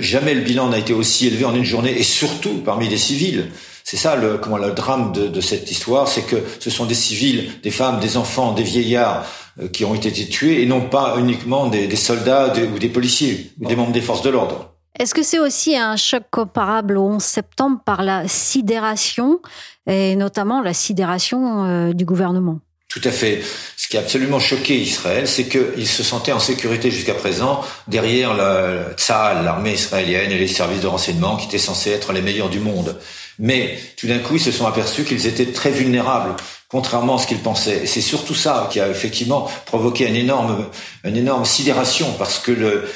jamais 0.00 0.34
le 0.34 0.42
bilan 0.42 0.68
n'a 0.68 0.78
été 0.78 0.92
aussi 0.92 1.28
élevé 1.28 1.44
en 1.44 1.54
une 1.54 1.64
journée 1.64 1.96
et 1.96 2.02
surtout 2.02 2.60
parmi 2.64 2.88
les 2.88 2.98
civils. 2.98 3.46
C'est 3.84 3.96
ça 3.96 4.16
le, 4.16 4.36
comment, 4.38 4.58
le 4.58 4.72
drame 4.72 5.12
de, 5.12 5.40
cette 5.40 5.70
histoire, 5.70 6.06
c'est 6.06 6.22
que 6.22 6.36
ce 6.58 6.70
sont 6.70 6.86
des 6.86 6.94
civils, 6.94 7.50
des 7.62 7.70
femmes, 7.70 7.98
des 7.98 8.16
enfants, 8.16 8.52
des 8.52 8.62
vieillards 8.62 9.26
euh, 9.60 9.68
qui 9.68 9.84
ont 9.84 9.94
été 9.94 10.12
tués 10.28 10.62
et 10.62 10.66
non 10.66 10.82
pas 10.82 11.16
uniquement 11.18 11.68
des, 11.68 11.86
des 11.86 11.96
soldats 11.96 12.52
ou 12.74 12.78
des 12.78 12.88
policiers 12.88 13.52
ou 13.60 13.66
des 13.66 13.76
membres 13.76 13.92
des 13.92 14.00
forces 14.00 14.22
de 14.22 14.30
l'ordre. 14.30 14.74
Est-ce 14.98 15.14
que 15.14 15.22
c'est 15.22 15.38
aussi 15.38 15.76
un 15.76 15.96
choc 15.96 16.24
comparable 16.30 16.98
au 16.98 17.04
11 17.04 17.22
septembre 17.22 17.80
par 17.84 18.02
la 18.02 18.26
sidération 18.28 19.40
et 19.86 20.16
notamment 20.16 20.62
la 20.62 20.74
sidération 20.74 21.64
euh, 21.64 21.92
du 21.92 22.04
gouvernement? 22.04 22.60
Tout 22.88 23.00
à 23.04 23.12
fait. 23.12 23.40
Ce 23.76 23.86
qui 23.86 23.96
a 23.96 24.00
absolument 24.00 24.40
choqué 24.40 24.76
Israël, 24.76 25.28
c'est 25.28 25.44
qu'il 25.44 25.86
se 25.86 26.02
sentait 26.02 26.32
en 26.32 26.40
sécurité 26.40 26.90
jusqu'à 26.90 27.14
présent 27.14 27.64
derrière 27.86 28.34
le 28.34 28.96
Tzahal, 28.96 29.44
l'armée 29.44 29.74
israélienne 29.74 30.32
et 30.32 30.38
les 30.38 30.48
services 30.48 30.80
de 30.80 30.88
renseignement 30.88 31.36
qui 31.36 31.46
étaient 31.46 31.58
censés 31.58 31.90
être 31.90 32.12
les 32.12 32.20
meilleurs 32.20 32.50
du 32.50 32.58
monde. 32.58 32.98
Mais 33.38 33.78
tout 33.96 34.08
d'un 34.08 34.18
coup, 34.18 34.34
ils 34.34 34.40
se 34.40 34.50
sont 34.50 34.66
aperçus 34.66 35.04
qu'ils 35.04 35.28
étaient 35.28 35.52
très 35.52 35.70
vulnérables, 35.70 36.34
contrairement 36.70 37.16
à 37.16 37.18
ce 37.18 37.26
qu'ils 37.26 37.40
pensaient. 37.40 37.82
Et 37.82 37.86
c'est 37.86 38.00
surtout 38.00 38.34
ça 38.34 38.68
qui 38.70 38.80
a 38.80 38.88
effectivement 38.88 39.48
provoqué 39.66 40.06
une 40.06 40.16
énorme, 40.16 40.66
une 41.04 41.16
énorme 41.16 41.44
sidération, 41.44 42.14
parce 42.16 42.38
que 42.38 42.52
le, 42.52 42.88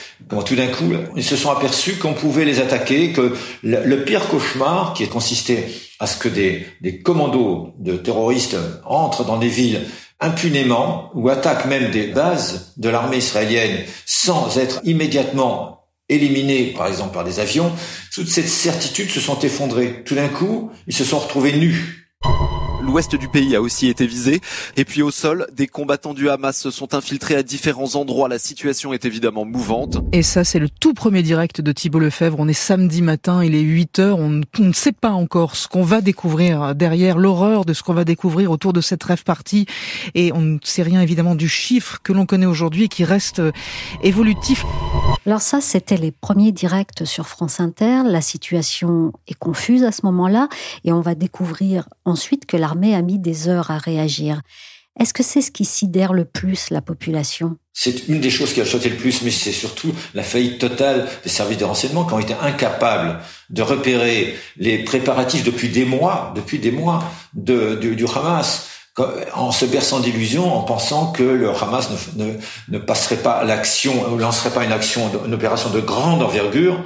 tout 0.45 0.54
d'un 0.54 0.69
coup, 0.69 0.93
ils 1.16 1.25
se 1.25 1.37
sont 1.37 1.50
aperçus 1.50 1.97
qu'on 1.97 2.14
pouvait 2.14 2.45
les 2.45 2.61
attaquer, 2.61 3.12
que 3.12 3.35
le, 3.62 4.04
pire 4.04 4.28
cauchemar, 4.28 4.95
qui 4.95 5.09
consistait 5.09 5.69
à 5.99 6.07
ce 6.07 6.16
que 6.16 6.28
des, 6.28 6.66
des 6.81 7.00
commandos 7.00 7.75
de 7.78 7.97
terroristes 7.97 8.57
entrent 8.85 9.25
dans 9.25 9.38
des 9.38 9.49
villes 9.49 9.81
impunément 10.21 11.11
ou 11.14 11.28
attaquent 11.28 11.66
même 11.66 11.90
des 11.90 12.07
bases 12.07 12.75
de 12.76 12.88
l'armée 12.88 13.19
israélienne 13.19 13.85
sans 14.07 14.57
être 14.57 14.81
immédiatement 14.85 15.75
éliminés, 16.09 16.75
par 16.76 16.87
exemple, 16.87 17.14
par 17.14 17.25
des 17.25 17.40
avions, 17.40 17.73
toutes 18.12 18.28
ces 18.28 18.43
certitudes 18.43 19.11
se 19.11 19.21
sont 19.21 19.38
effondrées. 19.40 20.02
Tout 20.04 20.14
d'un 20.14 20.28
coup, 20.28 20.71
ils 20.87 20.95
se 20.95 21.04
sont 21.04 21.19
retrouvés 21.19 21.54
nus. 21.54 22.11
L'ouest 22.85 23.17
du 23.17 23.29
pays 23.29 23.57
a 23.57 23.62
aussi 23.62 23.88
été 23.88 24.07
visé. 24.07 24.41
Et 24.76 24.85
puis 24.85 25.00
au 25.00 25.11
sol, 25.11 25.47
des 25.53 25.67
combattants 25.67 26.12
du 26.12 26.29
Hamas 26.29 26.61
se 26.61 26.71
sont 26.71 26.95
infiltrés 26.95 27.35
à 27.35 27.43
différents 27.43 27.95
endroits. 27.95 28.29
La 28.29 28.38
situation 28.38 28.93
est 28.93 29.07
évidemment 29.07 29.47
mouvante. 29.47 29.99
Et 30.12 30.23
ça, 30.23 30.45
c'est 30.45 30.59
le 30.59 30.69
tout 30.69 30.93
premier 30.93 31.23
direct 31.23 31.62
de 31.62 31.73
Thibault 31.73 32.00
Lefebvre. 32.00 32.37
On 32.38 32.47
est 32.47 32.53
samedi 32.53 33.00
matin, 33.00 33.43
il 33.43 33.55
est 33.55 33.61
8 33.61 33.99
heures. 34.00 34.19
On, 34.19 34.43
ne 34.59 34.73
sait 34.73 34.93
pas 34.93 35.12
encore 35.12 35.57
ce 35.57 35.67
qu'on 35.67 35.83
va 35.83 36.03
découvrir 36.03 36.75
derrière, 36.75 37.17
l'horreur 37.19 37.64
de 37.64 37.73
ce 37.73 37.83
qu'on 37.83 37.95
va 37.95 38.05
découvrir 38.05 38.50
autour 38.50 38.75
de 38.75 38.83
cette 38.83 39.03
rêve 39.03 39.25
partie. 39.25 39.67
Et 40.14 40.33
on 40.33 40.41
ne 40.41 40.59
sait 40.62 40.83
rien 40.83 41.00
évidemment 41.00 41.37
du 41.37 41.49
chiffre 41.49 42.00
que 42.03 42.12
l'on 42.12 42.26
connaît 42.26 42.47
aujourd'hui 42.47 42.85
et 42.85 42.88
qui 42.88 43.05
reste 43.05 43.38
euh, 43.38 43.53
évolutif. 44.03 44.64
Alors 45.26 45.41
ça, 45.41 45.62
c'était 45.62 45.97
les 45.97 46.11
premiers 46.11 46.53
directs 46.53 47.07
sur 47.07 47.29
France 47.29 47.61
Inter. 47.61 48.03
La 48.05 48.21
situation 48.21 49.12
est 49.26 49.38
confuse 49.38 49.85
à 49.85 49.93
ce 49.93 50.05
moment-là. 50.05 50.49
Et 50.85 50.93
on 50.93 51.00
va 51.00 51.14
découvrir 51.14 51.88
ensuite 52.05 52.45
que 52.45 52.59
la 52.59 52.74
l'armée 52.75 52.95
a 52.95 53.02
mis 53.02 53.19
des 53.19 53.49
heures 53.49 53.71
à 53.71 53.78
réagir. 53.78 54.40
Est-ce 54.99 55.12
que 55.12 55.23
c'est 55.23 55.40
ce 55.40 55.50
qui 55.50 55.64
sidère 55.64 56.12
le 56.12 56.25
plus 56.25 56.71
la 56.71 56.81
population? 56.81 57.57
C'est 57.73 58.09
une 58.09 58.21
des 58.21 58.31
choses 58.31 58.52
qui 58.52 58.61
a 58.61 58.64
choqué 58.64 58.88
le 58.88 58.97
plus, 58.97 59.23
mais 59.23 59.31
c'est 59.31 59.52
surtout 59.52 59.93
la 60.14 60.23
faillite 60.23 60.61
totale 60.61 61.09
des 61.25 61.28
services 61.28 61.59
de 61.59 61.64
renseignement 61.64 62.04
qui 62.04 62.14
ont 62.14 62.21
été 62.21 62.35
incapables 62.40 63.19
de 63.50 63.62
repérer 63.62 64.37
les 64.57 64.78
préparatifs 64.78 65.43
depuis 65.43 65.69
des 65.69 65.85
mois, 65.85 66.33
depuis 66.37 66.59
des 66.59 66.71
mois 66.71 67.02
de, 67.35 67.75
du, 67.75 68.07
Hamas 68.07 68.69
en 69.35 69.50
se 69.50 69.64
berçant 69.64 69.99
d'illusions, 69.99 70.52
en 70.52 70.62
pensant 70.62 71.11
que 71.11 71.25
le 71.25 71.50
Hamas 71.50 71.90
ne, 72.16 72.25
ne, 72.25 72.33
ne 72.69 72.78
passerait 72.78 73.16
pas 73.16 73.43
l'action, 73.43 74.12
ou 74.12 74.19
lancerait 74.19 74.50
pas 74.50 74.64
une 74.64 74.73
action, 74.73 75.11
une 75.26 75.35
opération 75.35 75.71
de 75.71 75.81
grande 75.81 76.23
envergure, 76.23 76.85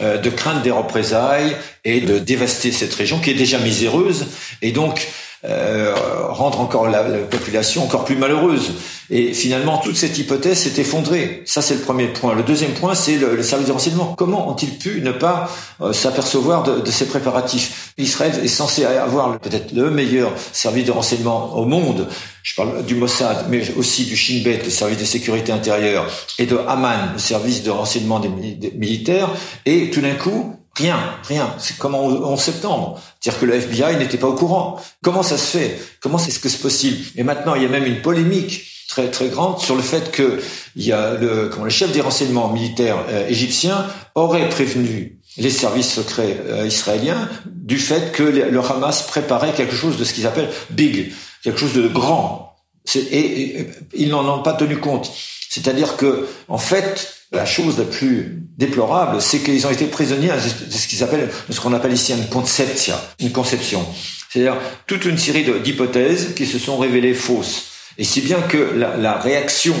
de 0.00 0.30
craindre 0.30 0.62
des 0.62 0.70
représailles 0.70 1.56
et 1.84 2.00
de 2.00 2.18
dévaster 2.18 2.70
cette 2.72 2.94
région 2.94 3.18
qui 3.20 3.30
est 3.30 3.34
déjà 3.34 3.58
miséreuse. 3.58 4.26
Et 4.62 4.72
donc 4.72 5.08
euh, 5.44 5.94
rendre 6.30 6.60
encore 6.60 6.88
la, 6.88 7.04
population 7.30 7.84
encore 7.84 8.04
plus 8.04 8.16
malheureuse. 8.16 8.72
Et 9.10 9.32
finalement, 9.32 9.78
toute 9.78 9.96
cette 9.96 10.18
hypothèse 10.18 10.58
s'est 10.58 10.80
effondrée. 10.80 11.42
Ça, 11.46 11.62
c'est 11.62 11.74
le 11.74 11.80
premier 11.80 12.08
point. 12.08 12.34
Le 12.34 12.42
deuxième 12.42 12.72
point, 12.72 12.96
c'est 12.96 13.16
le, 13.16 13.42
service 13.44 13.68
de 13.68 13.72
renseignement. 13.72 14.14
Comment 14.18 14.50
ont-ils 14.50 14.76
pu 14.76 15.00
ne 15.00 15.12
pas 15.12 15.48
euh, 15.80 15.92
s'apercevoir 15.92 16.64
de, 16.64 16.80
de, 16.80 16.90
ces 16.90 17.06
préparatifs? 17.06 17.92
Israël 17.98 18.32
est 18.42 18.48
censé 18.48 18.84
avoir 18.84 19.38
peut-être 19.38 19.72
le 19.72 19.90
meilleur 19.90 20.32
service 20.52 20.84
de 20.84 20.92
renseignement 20.92 21.56
au 21.56 21.64
monde. 21.64 22.08
Je 22.42 22.54
parle 22.56 22.84
du 22.84 22.96
Mossad, 22.96 23.46
mais 23.48 23.62
aussi 23.76 24.06
du 24.06 24.16
Shin 24.16 24.42
Bet, 24.42 24.62
le 24.64 24.70
service 24.70 24.98
de 24.98 25.04
sécurité 25.04 25.52
intérieure, 25.52 26.10
et 26.38 26.46
de 26.46 26.56
Haman, 26.66 27.10
le 27.12 27.18
service 27.18 27.62
de 27.62 27.70
renseignement 27.70 28.18
des 28.18 28.30
militaires. 28.74 29.30
Et 29.66 29.90
tout 29.90 30.00
d'un 30.00 30.14
coup, 30.14 30.57
Rien, 30.78 30.98
rien. 31.24 31.54
C'est 31.58 31.76
comme 31.76 31.94
en, 31.94 32.36
septembre. 32.36 33.00
C'est-à-dire 33.20 33.40
que 33.40 33.46
le 33.46 33.54
FBI 33.54 33.96
n'était 33.96 34.16
pas 34.16 34.28
au 34.28 34.34
courant. 34.34 34.80
Comment 35.02 35.24
ça 35.24 35.36
se 35.36 35.58
fait? 35.58 35.78
Comment 36.00 36.18
est-ce 36.18 36.38
que 36.38 36.48
c'est 36.48 36.62
possible? 36.62 36.98
Et 37.16 37.24
maintenant, 37.24 37.56
il 37.56 37.62
y 37.62 37.66
a 37.66 37.68
même 37.68 37.84
une 37.84 38.00
polémique 38.00 38.62
très 38.88 39.10
très 39.10 39.28
grande 39.28 39.58
sur 39.58 39.74
le 39.74 39.82
fait 39.82 40.10
que 40.12 40.40
il 40.76 40.84
y 40.84 40.92
a 40.92 41.14
le, 41.14 41.48
comment, 41.48 41.64
le 41.64 41.70
chef 41.70 41.92
des 41.92 42.00
renseignements 42.00 42.50
militaires 42.52 43.04
euh, 43.10 43.28
égyptiens 43.28 43.86
aurait 44.14 44.48
prévenu 44.48 45.18
les 45.36 45.50
services 45.50 45.92
secrets 45.92 46.38
euh, 46.46 46.66
israéliens 46.66 47.28
du 47.46 47.78
fait 47.78 48.12
que 48.12 48.22
le, 48.22 48.60
Hamas 48.60 49.02
préparait 49.06 49.52
quelque 49.52 49.74
chose 49.74 49.98
de 49.98 50.04
ce 50.04 50.14
qu'ils 50.14 50.26
appellent 50.26 50.50
big, 50.70 51.12
quelque 51.42 51.58
chose 51.58 51.74
de 51.74 51.86
grand. 51.88 52.56
Et, 52.94 53.66
ils 53.94 54.08
n'en 54.08 54.38
ont 54.38 54.42
pas 54.42 54.54
tenu 54.54 54.78
compte. 54.78 55.12
C'est-à-dire 55.48 55.96
que, 55.96 56.28
en 56.48 56.58
fait, 56.58 57.14
la 57.32 57.44
chose 57.44 57.78
la 57.78 57.84
plus 57.84 58.42
déplorable, 58.56 59.20
c'est 59.20 59.38
qu'ils 59.40 59.66
ont 59.66 59.70
été 59.70 59.86
prisonniers 59.86 60.28
de 60.28 60.72
ce 60.72 60.86
qu'ils 60.86 61.02
appellent, 61.02 61.30
ce 61.50 61.60
qu'on 61.60 61.72
appelle 61.72 61.92
ici 61.92 62.12
une 62.12 62.28
conception, 62.28 62.94
une 63.20 63.32
conception. 63.32 63.84
C'est-à-dire 64.30 64.56
toute 64.86 65.04
une 65.04 65.18
série 65.18 65.44
d'hypothèses 65.44 66.34
qui 66.34 66.46
se 66.46 66.58
sont 66.58 66.78
révélées 66.78 67.14
fausses. 67.14 67.66
Et 67.98 68.04
si 68.04 68.20
bien 68.20 68.40
que 68.40 68.56
la, 68.56 69.18
réaction 69.18 69.74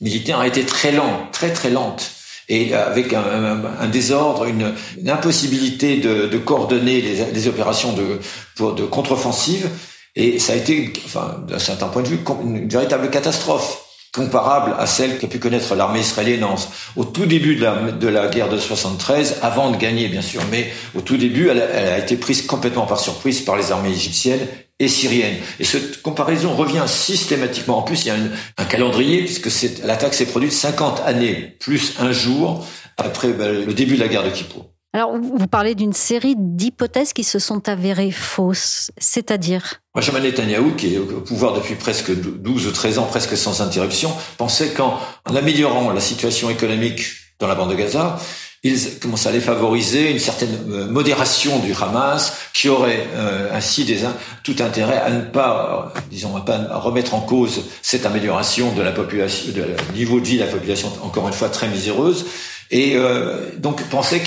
militaire 0.00 0.38
a 0.38 0.46
été 0.46 0.64
très 0.64 0.92
lente, 0.92 1.32
très 1.32 1.52
très 1.52 1.70
lente, 1.70 2.10
et 2.50 2.72
avec 2.72 3.12
un, 3.12 3.88
désordre, 3.88 4.46
une, 4.46 4.74
impossibilité 5.06 5.98
de, 5.98 6.26
de 6.26 6.38
coordonner 6.38 7.02
les, 7.02 7.48
opérations 7.48 7.92
de, 7.92 8.20
de 8.72 8.84
contre-offensive. 8.84 9.68
Et 10.16 10.38
ça 10.38 10.54
a 10.54 10.56
été, 10.56 10.92
enfin, 11.04 11.44
d'un 11.46 11.58
certain 11.58 11.88
point 11.88 12.02
de 12.02 12.08
vue, 12.08 12.20
une 12.42 12.68
véritable 12.68 13.10
catastrophe 13.10 13.87
comparable 14.12 14.74
à 14.78 14.86
celle 14.86 15.18
qu'a 15.18 15.26
pu 15.26 15.38
connaître 15.38 15.74
l'armée 15.74 16.00
israélienne 16.00 16.44
au 16.96 17.04
tout 17.04 17.26
début 17.26 17.56
de 17.56 18.08
la, 18.08 18.28
guerre 18.28 18.48
de 18.48 18.58
73, 18.58 19.38
avant 19.42 19.70
de 19.70 19.76
gagner 19.76 20.08
bien 20.08 20.22
sûr, 20.22 20.42
mais 20.50 20.72
au 20.94 21.00
tout 21.00 21.16
début, 21.16 21.48
elle, 21.48 21.60
a 21.60 21.98
été 21.98 22.16
prise 22.16 22.42
complètement 22.46 22.86
par 22.86 23.00
surprise 23.00 23.40
par 23.42 23.56
les 23.56 23.72
armées 23.72 23.90
égyptiennes 23.90 24.46
et 24.78 24.88
syriennes. 24.88 25.36
Et 25.60 25.64
cette 25.64 26.02
comparaison 26.02 26.54
revient 26.54 26.84
systématiquement. 26.86 27.78
En 27.78 27.82
plus, 27.82 28.04
il 28.04 28.08
y 28.08 28.10
a 28.10 28.16
un 28.56 28.64
calendrier, 28.64 29.24
puisque 29.24 29.50
l'attaque 29.84 30.14
s'est 30.14 30.26
produite 30.26 30.52
50 30.52 31.02
années, 31.04 31.56
plus 31.60 31.94
un 31.98 32.12
jour 32.12 32.64
après 32.96 33.28
ben, 33.28 33.64
le 33.64 33.74
début 33.74 33.96
de 33.96 34.00
la 34.00 34.08
guerre 34.08 34.24
de 34.24 34.30
Kippour. 34.30 34.70
Alors, 34.94 35.18
vous 35.18 35.46
parlez 35.46 35.74
d'une 35.74 35.92
série 35.92 36.34
d'hypothèses 36.36 37.12
qui 37.12 37.22
se 37.22 37.38
sont 37.38 37.68
avérées 37.68 38.10
fausses, 38.10 38.90
c'est-à-dire 38.96 39.82
Benjamin 39.94 40.20
Netanyahu, 40.20 40.76
qui 40.76 40.94
est 40.94 40.98
au 40.98 41.20
pouvoir 41.20 41.52
depuis 41.52 41.74
presque 41.74 42.10
12 42.10 42.66
ou 42.66 42.70
13 42.72 42.98
ans, 42.98 43.04
presque 43.04 43.36
sans 43.36 43.60
interruption, 43.60 44.10
pensait 44.38 44.70
qu'en 44.70 44.98
améliorant 45.26 45.92
la 45.92 46.00
situation 46.00 46.48
économique 46.48 47.02
dans 47.38 47.46
la 47.46 47.54
bande 47.54 47.70
de 47.70 47.74
Gaza, 47.74 48.18
ils 48.64 48.98
commencent 48.98 49.26
à 49.26 49.40
favoriser 49.40 50.10
une 50.10 50.18
certaine 50.18 50.58
euh, 50.70 50.86
modération 50.86 51.58
du 51.60 51.72
Hamas, 51.74 52.32
qui 52.54 52.68
aurait 52.68 53.06
euh, 53.14 53.54
ainsi 53.54 53.86
tout 54.42 54.56
intérêt 54.58 54.98
à 54.98 55.10
ne 55.10 55.20
pas, 55.20 55.92
disons, 56.10 56.36
à 56.36 56.40
pas 56.40 56.58
remettre 56.78 57.14
en 57.14 57.20
cause 57.20 57.62
cette 57.82 58.04
amélioration 58.04 58.72
de 58.72 58.82
la 58.82 58.90
population, 58.90 59.52
de 59.52 59.64
niveau 59.94 60.18
de 60.18 60.26
vie 60.26 60.38
de 60.38 60.44
la 60.44 60.50
population, 60.50 60.90
encore 61.02 61.28
une 61.28 61.34
fois 61.34 61.50
très 61.50 61.68
miséreuse, 61.68 62.26
et 62.70 62.96
euh, 62.96 63.50
donc 63.58 63.82
pensait 63.84 64.22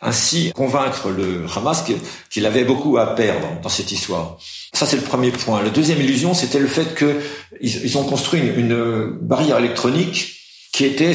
ainsi 0.00 0.52
convaincre 0.52 1.10
le 1.10 1.44
Hamas 1.54 1.84
qu'il 2.30 2.46
avait 2.46 2.64
beaucoup 2.64 2.96
à 2.98 3.14
perdre 3.14 3.48
dans 3.62 3.68
cette 3.68 3.90
histoire. 3.92 4.38
Ça 4.72 4.86
c'est 4.86 4.96
le 4.96 5.02
premier 5.02 5.30
point. 5.30 5.62
La 5.62 5.70
deuxième 5.70 6.00
illusion, 6.00 6.34
c'était 6.34 6.58
le 6.58 6.68
fait 6.68 6.94
que 6.94 7.20
ils, 7.60 7.98
ont 7.98 8.04
construit 8.04 8.40
une, 8.56 9.18
barrière 9.20 9.58
électronique 9.58 10.38
qui 10.72 10.84
était 10.84 11.12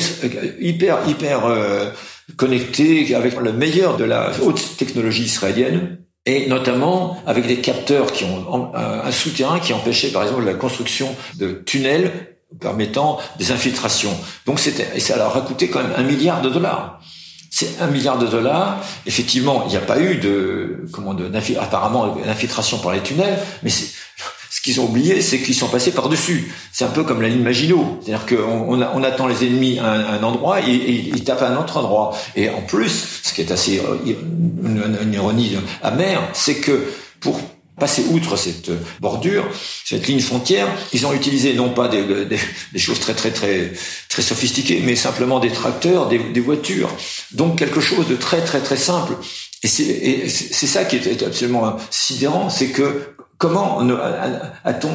hyper 0.59 0.99
hyper 1.07 1.45
euh, 1.45 1.89
connectée 2.35 3.15
avec 3.15 3.39
le 3.39 3.53
meilleur 3.53 3.97
de 3.97 4.03
la 4.03 4.31
haute 4.43 4.77
technologie 4.77 5.23
israélienne 5.23 5.99
et 6.25 6.47
notamment 6.47 7.23
avec 7.25 7.47
des 7.47 7.57
capteurs 7.57 8.11
qui 8.11 8.25
ont 8.25 8.73
un 8.75 9.11
souterrain 9.11 9.59
qui 9.59 9.71
empêchait 9.71 10.09
par 10.09 10.23
exemple 10.23 10.43
la 10.43 10.55
construction 10.55 11.15
de 11.35 11.63
tunnels 11.65 12.36
permettant 12.59 13.19
des 13.37 13.51
infiltrations. 13.51 14.15
Donc 14.45 14.59
c'était, 14.59 14.87
et 14.95 14.99
ça 14.99 15.17
leur 15.17 15.35
a 15.35 15.41
coûté 15.41 15.69
quand 15.69 15.81
même 15.81 15.93
un 15.97 16.03
milliard 16.03 16.41
de 16.41 16.49
dollars. 16.49 17.01
c'est 17.49 17.81
un 17.81 17.87
milliard 17.87 18.17
de 18.17 18.27
dollars. 18.27 18.79
Effectivement, 19.05 19.63
il 19.65 19.71
n'y 19.71 19.77
a 19.77 19.81
pas 19.81 19.99
eu 19.99 20.15
de, 20.15 20.85
comment, 20.91 21.13
de, 21.13 21.29
apparemment, 21.59 22.15
d'infiltration 22.15 22.79
par 22.79 22.93
les 22.93 23.01
tunnels, 23.01 23.37
mais 23.63 23.69
ce 24.49 24.61
qu'ils 24.61 24.79
ont 24.79 24.85
oublié, 24.85 25.21
c'est 25.21 25.39
qu'ils 25.39 25.55
sont 25.55 25.67
passés 25.67 25.91
par-dessus. 25.91 26.51
C'est 26.71 26.85
un 26.85 26.89
peu 26.89 27.03
comme 27.03 27.21
la 27.21 27.27
ligne 27.27 27.43
Maginot. 27.43 27.99
C'est-à-dire 28.01 28.25
qu'on 28.25 28.81
on, 28.81 29.03
attend 29.03 29.27
les 29.27 29.45
ennemis 29.45 29.79
à 29.79 29.91
un, 29.91 30.23
endroit 30.23 30.61
et, 30.61 30.71
ils 30.71 31.23
tapent 31.23 31.41
à 31.41 31.49
un 31.49 31.57
autre 31.57 31.77
endroit. 31.77 32.17
Et 32.35 32.49
en 32.49 32.61
plus, 32.61 33.21
ce 33.23 33.33
qui 33.33 33.41
est 33.41 33.51
assez 33.51 33.79
euh, 33.79 33.97
une 34.05 35.13
ironie 35.13 35.57
amère, 35.83 36.21
c'est 36.33 36.55
que 36.55 36.85
pour 37.19 37.41
passer 37.79 38.05
outre 38.11 38.37
cette 38.37 38.71
bordure, 38.99 39.45
cette 39.85 40.07
ligne 40.07 40.19
frontière, 40.19 40.67
ils 40.93 41.05
ont 41.05 41.13
utilisé 41.13 41.53
non 41.53 41.69
pas 41.69 41.87
des, 41.87 42.03
des, 42.25 42.79
choses 42.79 42.99
très 42.99 43.13
très 43.13 43.31
très 43.31 43.71
très 44.09 44.21
sophistiquées, 44.21 44.81
mais 44.83 44.95
simplement 44.95 45.39
des 45.39 45.51
tracteurs, 45.51 46.07
des, 46.07 46.19
des 46.19 46.41
voitures. 46.41 46.89
Donc 47.33 47.57
quelque 47.57 47.79
chose 47.79 48.07
de 48.07 48.15
très 48.15 48.41
très 48.41 48.61
très 48.61 48.77
simple. 48.77 49.13
Et 49.63 49.67
c'est 49.67 50.67
ça 50.67 50.85
qui 50.85 50.97
est 50.97 51.23
absolument 51.23 51.77
sidérant, 51.89 52.49
c'est 52.49 52.69
que 52.69 53.15
Comment 53.37 53.81
a-t-on 54.63 54.89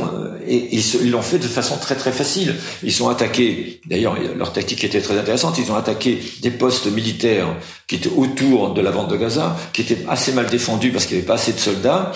et, 0.48 0.76
ils 0.76 1.10
l'ont 1.12 1.22
fait 1.22 1.38
de 1.38 1.46
façon 1.46 1.76
très 1.76 1.94
très 1.94 2.10
facile. 2.10 2.56
Ils 2.82 2.92
sont 2.92 3.08
attaqués. 3.08 3.80
D'ailleurs, 3.86 4.16
leur 4.36 4.52
tactique 4.52 4.82
était 4.82 5.00
très 5.00 5.16
intéressante. 5.16 5.58
Ils 5.58 5.70
ont 5.70 5.76
attaqué 5.76 6.20
des 6.40 6.50
postes 6.50 6.86
militaires 6.86 7.54
qui 7.86 7.96
étaient 7.96 8.10
autour 8.10 8.74
de 8.74 8.80
la 8.80 8.90
vente 8.90 9.08
de 9.08 9.16
Gaza, 9.16 9.56
qui 9.72 9.82
étaient 9.82 10.04
assez 10.08 10.32
mal 10.32 10.46
défendus 10.46 10.90
parce 10.90 11.06
qu'il 11.06 11.18
n'y 11.18 11.20
avait 11.20 11.28
pas 11.28 11.34
assez 11.34 11.52
de 11.52 11.60
soldats 11.60 12.10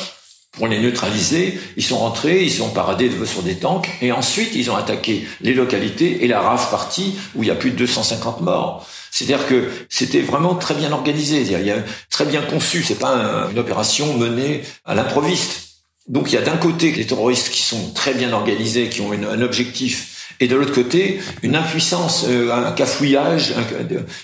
pour 0.56 0.66
les 0.66 0.80
neutraliser. 0.80 1.58
Ils 1.76 1.84
sont 1.84 1.98
rentrés, 1.98 2.42
ils 2.42 2.52
sont 2.52 2.70
paradés 2.70 3.10
sur 3.24 3.42
des 3.42 3.56
tanks, 3.56 3.88
et 4.02 4.12
ensuite 4.12 4.54
ils 4.54 4.70
ont 4.70 4.76
attaqué 4.76 5.26
les 5.40 5.54
localités 5.54 6.24
et 6.24 6.28
la 6.28 6.40
RAF 6.40 6.70
partie 6.70 7.16
où 7.34 7.42
il 7.42 7.48
y 7.48 7.52
a 7.52 7.54
plus 7.54 7.70
de 7.70 7.76
250 7.76 8.40
morts. 8.40 8.86
C'est-à-dire 9.10 9.46
que 9.46 9.70
c'était 9.88 10.20
vraiment 10.20 10.54
très 10.54 10.74
bien 10.74 10.92
organisé, 10.92 11.40
il 11.40 11.66
y 11.66 11.70
a 11.70 11.78
très 12.10 12.26
bien 12.26 12.42
conçu. 12.42 12.82
C'est 12.82 12.98
pas 12.98 13.48
une 13.50 13.58
opération 13.58 14.16
menée 14.16 14.62
à 14.84 14.94
l'improviste. 14.94 15.62
Donc 16.08 16.30
il 16.30 16.34
y 16.34 16.38
a 16.38 16.42
d'un 16.42 16.56
côté 16.56 16.92
les 16.92 17.06
terroristes 17.06 17.50
qui 17.50 17.62
sont 17.62 17.92
très 17.94 18.14
bien 18.14 18.32
organisés, 18.32 18.88
qui 18.88 19.00
ont 19.00 19.12
un 19.12 19.40
objectif 19.42 20.16
et 20.40 20.48
de 20.48 20.56
l'autre 20.56 20.74
côté, 20.74 21.20
une 21.42 21.56
impuissance, 21.56 22.26
euh, 22.28 22.52
un 22.52 22.72
cafouillage, 22.72 23.54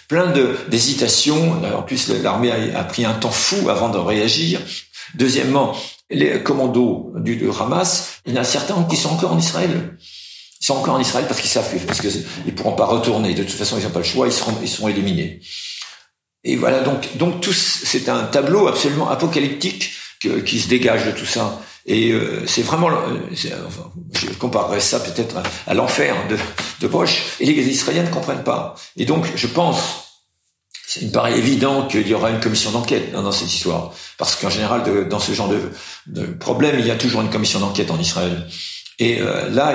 plein 0.08 0.32
d'hésitations. 0.68 1.62
En 1.74 1.82
plus, 1.82 2.08
l'armée 2.22 2.52
a, 2.74 2.84
pris 2.84 3.04
un 3.04 3.14
temps 3.14 3.30
fou 3.30 3.70
avant 3.70 3.88
de 3.88 3.98
réagir. 3.98 4.60
Deuxièmement, 5.14 5.74
les 6.12 6.42
commandos 6.42 7.12
du, 7.16 7.48
Hamas, 7.58 8.20
il 8.26 8.34
y 8.34 8.38
en 8.38 8.40
a 8.40 8.44
certains 8.44 8.82
qui 8.84 8.96
sont 8.96 9.10
encore 9.10 9.32
en 9.32 9.38
Israël. 9.38 9.96
Ils 10.60 10.66
sont 10.66 10.76
encore 10.76 10.94
en 10.94 11.00
Israël 11.00 11.26
parce 11.26 11.40
qu'ils 11.40 11.50
savent 11.50 11.68
parce 11.86 12.00
qu'ils 12.00 12.54
pourront 12.54 12.76
pas 12.76 12.86
retourner. 12.86 13.34
De 13.34 13.42
toute 13.42 13.52
façon, 13.52 13.78
ils 13.78 13.84
n'ont 13.84 13.90
pas 13.90 13.98
le 13.98 14.04
choix. 14.04 14.28
Ils 14.28 14.32
seront, 14.32 14.88
éliminés. 14.88 15.40
Et 16.44 16.56
voilà. 16.56 16.80
Donc, 16.80 17.16
donc 17.16 17.40
tout, 17.40 17.52
c'est 17.52 18.08
un 18.08 18.24
tableau 18.24 18.68
absolument 18.68 19.10
apocalyptique 19.10 19.92
qui 20.20 20.60
se 20.60 20.68
dégage 20.68 21.04
de 21.06 21.10
tout 21.10 21.26
ça. 21.26 21.60
Et 21.84 22.12
euh, 22.12 22.46
c'est 22.46 22.62
vraiment, 22.62 22.90
enfin, 23.66 23.90
je 24.14 24.28
comparerais 24.38 24.78
ça 24.78 25.00
peut-être 25.00 25.42
à, 25.66 25.74
l'enfer 25.74 26.14
de, 26.28 26.36
de 26.80 26.86
Bosch. 26.86 27.24
Et 27.40 27.46
les 27.46 27.68
Israéliens 27.68 28.04
ne 28.04 28.10
comprennent 28.10 28.44
pas. 28.44 28.76
Et 28.96 29.04
donc, 29.04 29.26
je 29.34 29.48
pense 29.48 30.11
il 31.00 31.08
me 31.08 31.12
paraît 31.12 31.38
évident 31.38 31.86
qu'il 31.86 32.06
y 32.06 32.14
aura 32.14 32.30
une 32.30 32.40
commission 32.40 32.70
d'enquête 32.70 33.12
dans, 33.12 33.32
cette 33.32 33.52
histoire. 33.52 33.92
Parce 34.18 34.36
qu'en 34.36 34.50
général, 34.50 34.82
de, 34.84 35.04
dans 35.04 35.18
ce 35.18 35.32
genre 35.32 35.48
de, 35.48 35.60
de, 36.06 36.26
problème, 36.26 36.76
il 36.78 36.86
y 36.86 36.90
a 36.90 36.96
toujours 36.96 37.22
une 37.22 37.30
commission 37.30 37.60
d'enquête 37.60 37.90
en 37.90 37.98
Israël. 37.98 38.46
Et 38.98 39.20
euh, 39.20 39.48
là, 39.48 39.74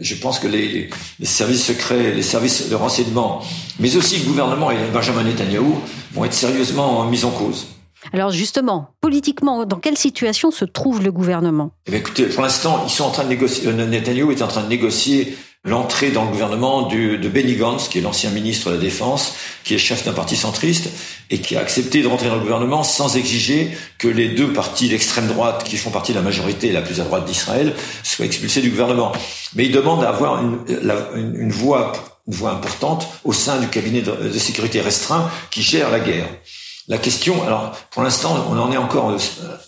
je 0.00 0.14
pense 0.14 0.38
que 0.38 0.46
les, 0.46 0.90
les, 1.18 1.26
services 1.26 1.64
secrets, 1.64 2.12
les 2.12 2.22
services 2.22 2.68
de 2.68 2.74
renseignement, 2.74 3.42
mais 3.78 3.96
aussi 3.96 4.18
le 4.18 4.24
gouvernement 4.26 4.70
et 4.70 4.76
Benjamin 4.92 5.24
Netanyahu 5.24 5.74
vont 6.12 6.24
être 6.24 6.34
sérieusement 6.34 7.04
mis 7.06 7.24
en 7.24 7.30
cause. 7.30 7.66
Alors 8.12 8.30
justement, 8.30 8.94
politiquement, 9.00 9.64
dans 9.66 9.78
quelle 9.78 9.96
situation 9.96 10.50
se 10.50 10.64
trouve 10.64 11.02
le 11.02 11.12
gouvernement? 11.12 11.72
Eh 11.86 11.96
Écoutez, 11.96 12.26
pour 12.26 12.42
l'instant, 12.42 12.84
ils 12.86 12.90
sont 12.90 13.04
en 13.04 13.10
train 13.10 13.24
de 13.24 13.28
négocier. 13.28 13.68
Euh, 13.68 13.86
Netanyahu 13.86 14.32
est 14.32 14.42
en 14.42 14.48
train 14.48 14.62
de 14.62 14.68
négocier 14.68 15.36
l'entrée 15.64 16.10
dans 16.10 16.24
le 16.24 16.30
gouvernement 16.30 16.88
de 16.88 17.28
Benny 17.28 17.56
Gantz, 17.56 17.88
qui 17.88 17.98
est 17.98 18.00
l'ancien 18.00 18.30
ministre 18.30 18.70
de 18.70 18.76
la 18.76 18.80
Défense, 18.80 19.34
qui 19.62 19.74
est 19.74 19.78
chef 19.78 20.04
d'un 20.04 20.12
parti 20.12 20.36
centriste, 20.36 20.88
et 21.28 21.38
qui 21.38 21.56
a 21.56 21.60
accepté 21.60 22.02
de 22.02 22.08
rentrer 22.08 22.28
dans 22.28 22.36
le 22.36 22.40
gouvernement 22.40 22.82
sans 22.82 23.16
exiger 23.16 23.70
que 23.98 24.08
les 24.08 24.28
deux 24.28 24.52
partis 24.52 24.88
d'extrême 24.88 25.26
droite, 25.26 25.64
qui 25.64 25.76
font 25.76 25.90
partie 25.90 26.12
de 26.12 26.18
la 26.18 26.24
majorité 26.24 26.72
la 26.72 26.80
plus 26.80 27.00
à 27.00 27.04
droite 27.04 27.26
d'Israël, 27.26 27.74
soient 28.02 28.24
expulsés 28.24 28.62
du 28.62 28.70
gouvernement. 28.70 29.12
Mais 29.54 29.66
il 29.66 29.72
demande 29.72 30.02
une, 30.02 30.60
une, 31.14 31.36
une 31.36 31.52
voix 31.52 31.92
une 32.28 32.34
voix 32.34 32.52
importante 32.52 33.08
au 33.24 33.32
sein 33.32 33.58
du 33.58 33.66
cabinet 33.66 34.02
de 34.02 34.38
sécurité 34.38 34.80
restreint 34.80 35.30
qui 35.50 35.62
gère 35.62 35.90
la 35.90 35.98
guerre. 35.98 36.26
La 36.90 36.98
question, 36.98 37.44
alors 37.46 37.70
pour 37.92 38.02
l'instant, 38.02 38.48
on 38.50 38.58
en 38.58 38.72
est 38.72 38.76
encore. 38.76 39.10
Euh, 39.10 39.16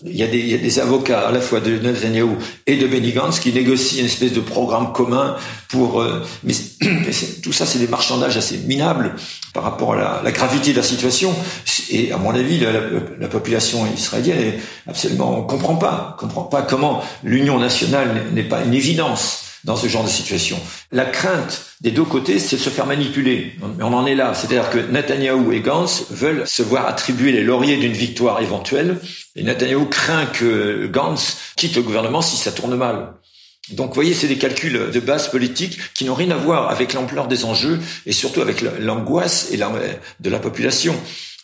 il 0.03 0.13
y, 0.13 0.23
a 0.23 0.27
des, 0.27 0.79
avocats 0.79 1.29
à 1.29 1.31
la 1.31 1.39
fois 1.39 1.61
de 1.61 1.79
Netanyahu 1.79 2.31
et 2.67 2.75
de 2.75 2.85
Benny 2.85 3.13
Gantz 3.13 3.39
qui 3.39 3.53
négocient 3.53 4.01
une 4.01 4.07
espèce 4.07 4.33
de 4.33 4.41
programme 4.41 4.91
commun 4.91 5.37
pour. 5.69 6.01
Euh, 6.01 6.21
mais, 6.43 6.53
tout 7.41 7.53
ça, 7.53 7.65
c'est 7.65 7.79
des 7.79 7.87
marchandages 7.87 8.35
assez 8.35 8.57
minables 8.57 9.15
par 9.53 9.63
rapport 9.63 9.93
à 9.93 10.21
la, 10.21 10.31
gravité 10.33 10.73
de 10.73 10.77
la 10.77 10.83
situation. 10.83 11.33
Et 11.89 12.11
à 12.11 12.17
mon 12.17 12.35
avis, 12.35 12.59
la, 12.59 12.71
la, 13.17 13.27
population 13.29 13.87
israélienne 13.95 14.39
est 14.39 14.59
absolument 14.85 15.43
comprend 15.43 15.75
pas, 15.75 16.17
comprend 16.19 16.43
pas 16.43 16.61
comment 16.61 17.01
l'union 17.23 17.57
nationale 17.57 18.25
n'est 18.33 18.43
pas 18.43 18.63
une 18.65 18.73
évidence 18.73 19.42
dans 19.63 19.75
ce 19.75 19.87
genre 19.87 20.03
de 20.03 20.09
situation. 20.09 20.59
La 20.91 21.05
crainte 21.05 21.65
des 21.81 21.91
deux 21.91 22.03
côtés, 22.03 22.39
c'est 22.39 22.57
de 22.57 22.61
se 22.61 22.69
faire 22.69 22.85
manipuler. 22.85 23.55
On 23.79 23.93
en 23.93 24.05
est 24.05 24.15
là. 24.15 24.33
C'est-à-dire 24.33 24.69
que 24.69 24.79
Netanyahu 24.79 25.53
et 25.53 25.61
Gantz 25.61 26.05
veulent 26.11 26.47
se 26.47 26.63
voir 26.63 26.87
attribuer 26.87 27.31
les 27.31 27.43
lauriers 27.43 27.77
d'une 27.77 27.93
victoire 27.93 28.41
éventuelle. 28.41 28.97
Et 29.35 29.43
Netanyahu 29.43 29.87
craint 29.87 30.25
que 30.25 30.87
Gantz 30.87 31.37
quitte 31.55 31.75
le 31.75 31.81
gouvernement 31.81 32.21
si 32.21 32.37
ça 32.37 32.51
tourne 32.51 32.75
mal. 32.75 33.13
Donc, 33.71 33.89
vous 33.89 33.95
voyez, 33.95 34.13
c'est 34.13 34.27
des 34.27 34.37
calculs 34.37 34.91
de 34.91 34.99
base 34.99 35.29
politique 35.29 35.79
qui 35.93 36.03
n'ont 36.03 36.15
rien 36.15 36.31
à 36.31 36.35
voir 36.35 36.69
avec 36.69 36.93
l'ampleur 36.93 37.27
des 37.27 37.45
enjeux 37.45 37.79
et 38.05 38.11
surtout 38.11 38.41
avec 38.41 38.61
l'angoisse 38.79 39.51
et 39.51 39.57
de 39.57 40.29
la 40.29 40.39
population. 40.39 40.93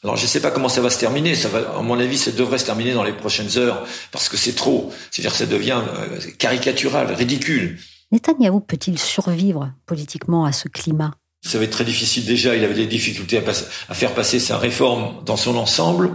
Alors, 0.04 0.16
je 0.16 0.24
ne 0.24 0.28
sais 0.28 0.42
pas 0.42 0.52
comment 0.52 0.70
ça 0.70 0.82
va 0.82 0.90
se 0.90 1.00
terminer. 1.00 1.36
Ça 1.36 1.50
va, 1.50 1.78
à 1.78 1.82
mon 1.82 2.00
avis, 2.00 2.18
ça 2.18 2.32
devrait 2.32 2.58
se 2.58 2.66
terminer 2.66 2.94
dans 2.94 3.04
les 3.04 3.14
prochaines 3.14 3.58
heures 3.58 3.86
parce 4.12 4.30
que 4.30 4.38
c'est 4.38 4.56
trop. 4.56 4.94
C'est-à-dire, 5.12 5.36
ça 5.36 5.46
devient 5.46 5.82
euh, 5.98 6.20
caricatural, 6.38 7.14
ridicule. 7.14 7.80
Netanyahou 8.12 8.60
peut-il 8.60 8.98
survivre 8.98 9.72
politiquement 9.86 10.46
à 10.46 10.52
ce 10.52 10.68
climat? 10.68 11.14
Ça 11.42 11.58
va 11.58 11.64
être 11.64 11.72
très 11.72 11.86
difficile 11.86 12.26
déjà. 12.26 12.56
Il 12.56 12.64
avait 12.64 12.74
des 12.74 12.88
difficultés 12.88 13.38
à, 13.38 13.94
faire 13.94 14.14
passer 14.14 14.40
sa 14.40 14.58
réforme 14.58 15.24
dans 15.26 15.38
son 15.38 15.56
ensemble. 15.58 16.12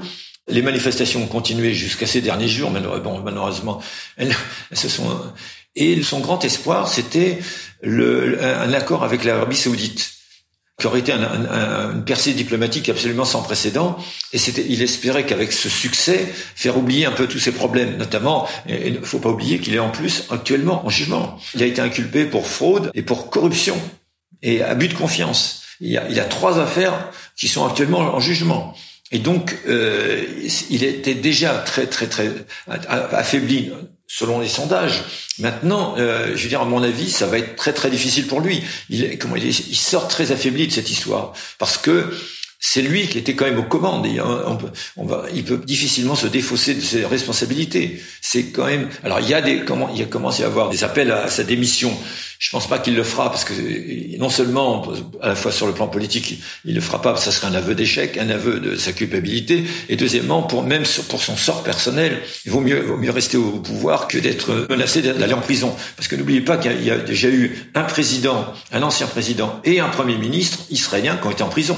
Les 0.48 0.61
manifestations 0.61 1.22
ont 1.22 1.28
continué 1.28 1.72
jusqu'à 1.72 2.07
ces 2.07 2.20
derniers 2.20 2.48
jours. 2.48 2.70
Malheureusement, 2.70 3.80
elles, 4.16 4.35
se 4.72 4.88
sont. 4.88 5.09
Et 5.76 6.02
son 6.02 6.20
grand 6.20 6.44
espoir, 6.44 6.88
c'était 6.88 7.38
un 7.83 8.72
accord 8.72 9.02
avec 9.02 9.24
l'Arabie 9.24 9.57
Saoudite 9.57 10.14
qui 10.78 10.87
aurait 10.88 11.00
été 11.00 11.12
une 11.12 12.04
percée 12.04 12.34
diplomatique 12.34 12.88
absolument 12.88 13.24
sans 13.24 13.42
précédent. 13.42 13.96
Et 14.32 14.38
c'était, 14.38 14.66
il 14.68 14.82
espérait 14.82 15.24
qu'avec 15.24 15.52
ce 15.52 15.68
succès, 15.68 16.26
faire 16.56 16.76
oublier 16.76 17.06
un 17.06 17.12
peu 17.12 17.28
tous 17.28 17.38
ces 17.38 17.52
problèmes, 17.52 17.96
notamment, 17.96 18.48
il 18.68 18.94
ne 18.94 19.04
faut 19.04 19.20
pas 19.20 19.28
oublier 19.28 19.60
qu'il 19.60 19.74
est 19.74 19.78
en 19.78 19.90
plus 19.90 20.24
actuellement 20.30 20.84
en 20.84 20.90
jugement. 20.90 21.38
Il 21.54 21.62
a 21.62 21.66
été 21.66 21.80
inculpé 21.80 22.24
pour 22.24 22.46
fraude 22.46 22.90
et 22.94 23.02
pour 23.02 23.30
corruption 23.30 23.80
et 24.42 24.62
abus 24.62 24.88
de 24.88 24.94
confiance. 24.94 25.62
Il 25.80 25.90
y 25.90 25.98
a, 25.98 26.08
il 26.08 26.18
a 26.18 26.24
trois 26.24 26.58
affaires 26.58 27.10
qui 27.37 27.46
sont 27.46 27.64
actuellement 27.66 28.00
en 28.00 28.20
jugement. 28.20 28.74
Et 29.12 29.18
donc, 29.18 29.56
euh, 29.68 30.24
il 30.70 30.82
était 30.82 31.14
déjà 31.14 31.54
très, 31.58 31.87
très, 31.87 32.08
très 32.08 32.32
affaibli 32.66 33.70
selon 34.06 34.40
les 34.40 34.48
sondages. 34.48 35.02
Maintenant, 35.38 35.94
euh, 35.98 36.36
je 36.36 36.42
veux 36.42 36.48
dire, 36.48 36.60
à 36.60 36.66
mon 36.66 36.82
avis, 36.82 37.10
ça 37.10 37.26
va 37.26 37.38
être 37.38 37.56
très 37.56 37.72
très 37.72 37.90
difficile 37.90 38.26
pour 38.26 38.40
lui. 38.40 38.62
Il, 38.90 39.18
comment 39.18 39.36
il, 39.36 39.46
il 39.46 39.76
sort 39.76 40.08
très 40.08 40.32
affaibli 40.32 40.66
de 40.66 40.72
cette 40.72 40.90
histoire 40.90 41.32
parce 41.58 41.78
que 41.78 42.12
c'est 42.66 42.81
lui 42.81 43.09
qui 43.09 43.18
était 43.18 43.35
quand 43.35 43.44
même 43.44 43.59
aux 43.59 43.64
commandes. 43.64 44.07
Va, 44.96 45.24
il 45.35 45.44
peut 45.44 45.59
difficilement 45.59 46.14
se 46.14 46.27
défausser 46.27 46.74
de 46.74 46.81
ses 46.81 47.05
responsabilités. 47.05 48.00
C'est 48.22 48.44
quand 48.44 48.64
même. 48.64 48.88
Alors 49.05 49.20
il 49.20 49.29
y 49.29 49.35
a 49.35 49.42
des 49.42 49.61
comment 49.66 49.90
il 49.94 50.09
commencé 50.09 50.44
à 50.44 50.46
avoir 50.46 50.70
des 50.70 50.83
appels 50.83 51.12
à, 51.12 51.29
sa 51.29 51.44
démission. 51.44 51.94
Je 52.38 52.48
pense 52.48 52.66
pas 52.66 52.79
qu'il 52.79 52.96
le 52.96 53.05
fera 53.05 53.31
parce 53.31 53.44
que 53.44 53.53
non 54.18 54.31
seulement 54.31 54.83
à 55.20 55.29
la 55.29 55.35
fois 55.35 55.53
sur 55.53 55.66
le 55.66 55.74
plan 55.74 55.88
politique 55.88 56.40
il 56.64 56.74
le 56.74 56.81
fera 56.81 57.03
pas, 57.03 57.16
ça 57.16 57.31
serait 57.33 57.48
un 57.48 57.55
aveu 57.55 57.74
d'échec, 57.74 58.16
un 58.16 58.31
aveu 58.31 58.59
de 58.61 58.77
sa 58.77 58.92
culpabilité, 58.92 59.64
et 59.90 59.96
deuxièmement 59.96 60.42
pour 60.42 60.62
même 60.62 60.85
pour 61.11 61.22
son 61.22 61.37
sort 61.37 61.64
personnel, 61.64 62.22
il 62.46 62.50
vaut 62.50 62.61
mieux 62.61 62.81
vaut 62.81 62.96
mieux 62.96 63.11
rester 63.11 63.37
au 63.37 63.61
pouvoir 63.61 64.09
que 64.09 64.16
d'être 64.16 64.68
menacé 64.70 65.03
d'aller 65.03 65.35
en 65.35 65.42
prison. 65.42 65.77
Parce 65.96 66.09
que 66.09 66.16
n'oubliez 66.16 66.40
pas 66.40 66.57
qu'il 66.57 66.83
y 66.83 66.90
a 66.90 66.96
déjà 66.96 67.29
eu 67.29 67.70
un 67.74 67.85
président, 67.85 68.55
un 68.72 68.83
ancien 68.83 69.07
président 69.07 69.61
et 69.64 69.81
un 69.81 69.90
premier 69.90 70.16
ministre 70.16 70.61
israélien 70.70 71.16
qui 71.16 71.27
ont 71.27 71.31
été 71.31 71.42
en 71.42 71.50
prison. 71.50 71.77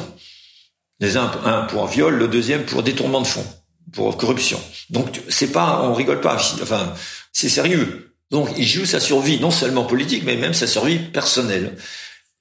Les 1.01 1.17
uns, 1.17 1.31
un 1.45 1.63
pour 1.63 1.87
viol, 1.87 2.15
le 2.15 2.29
deuxième 2.29 2.65
pour 2.65 2.83
détournement 2.83 3.21
de 3.21 3.27
fonds, 3.27 3.47
pour 3.93 4.17
corruption. 4.17 4.61
Donc 4.91 5.21
c'est 5.29 5.53
pas, 5.53 5.83
on 5.85 5.95
rigole 5.95 6.21
pas. 6.21 6.37
Enfin, 6.63 6.95
c'est 7.33 7.49
sérieux. 7.49 8.15
Donc 8.31 8.49
il 8.57 8.67
joue 8.67 8.87
sa 8.87 9.01
survie 9.01 9.39
non 9.41 9.51
seulement 9.51 9.85
politique, 9.85 10.23
mais 10.25 10.37
même 10.37 10.55
sa 10.55 10.67
survie 10.67 10.99
personnelle. 10.99 11.77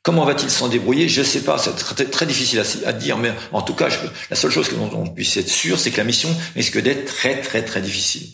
Comment 0.04 0.24
va-t-il 0.24 0.52
s'en 0.52 0.68
débrouiller? 0.68 1.10
Je 1.10 1.22
ne 1.22 1.26
sais 1.26 1.42
pas, 1.42 1.58
c'est 1.58 2.12
très, 2.12 2.26
difficile 2.28 2.62
à, 2.86 2.94
dire, 2.94 3.18
mais 3.18 3.34
en 3.52 3.64
tout 3.64 3.74
cas, 3.74 3.90
la 4.30 4.36
seule 4.36 4.52
chose 4.52 4.70
que 4.70 4.76
l'on 4.76 4.92
on 4.94 5.08
puisse 5.08 5.36
être 5.36 5.50
sûr, 5.50 5.80
c'est 5.80 5.90
que 5.90 5.98
la 5.98 6.04
mission 6.04 6.30
risque 6.56 6.80
d'être 6.80 7.06
très 7.06 7.42
très 7.42 7.66
très 7.66 7.82
difficile. 7.82 8.28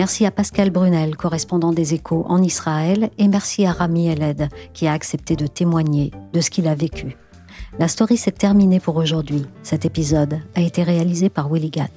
Merci 0.00 0.24
à 0.24 0.30
Pascal 0.30 0.70
Brunel, 0.70 1.14
correspondant 1.14 1.74
des 1.74 1.92
Échos 1.92 2.24
en 2.26 2.42
Israël, 2.42 3.10
et 3.18 3.28
merci 3.28 3.66
à 3.66 3.72
Rami 3.72 4.08
Eled, 4.08 4.48
qui 4.72 4.86
a 4.86 4.94
accepté 4.94 5.36
de 5.36 5.46
témoigner 5.46 6.10
de 6.32 6.40
ce 6.40 6.48
qu'il 6.48 6.68
a 6.68 6.74
vécu. 6.74 7.18
La 7.78 7.86
story 7.86 8.16
s'est 8.16 8.30
terminée 8.30 8.80
pour 8.80 8.96
aujourd'hui. 8.96 9.44
Cet 9.62 9.84
épisode 9.84 10.40
a 10.54 10.62
été 10.62 10.82
réalisé 10.84 11.28
par 11.28 11.52
Willy 11.52 11.68
Gann. 11.68 11.90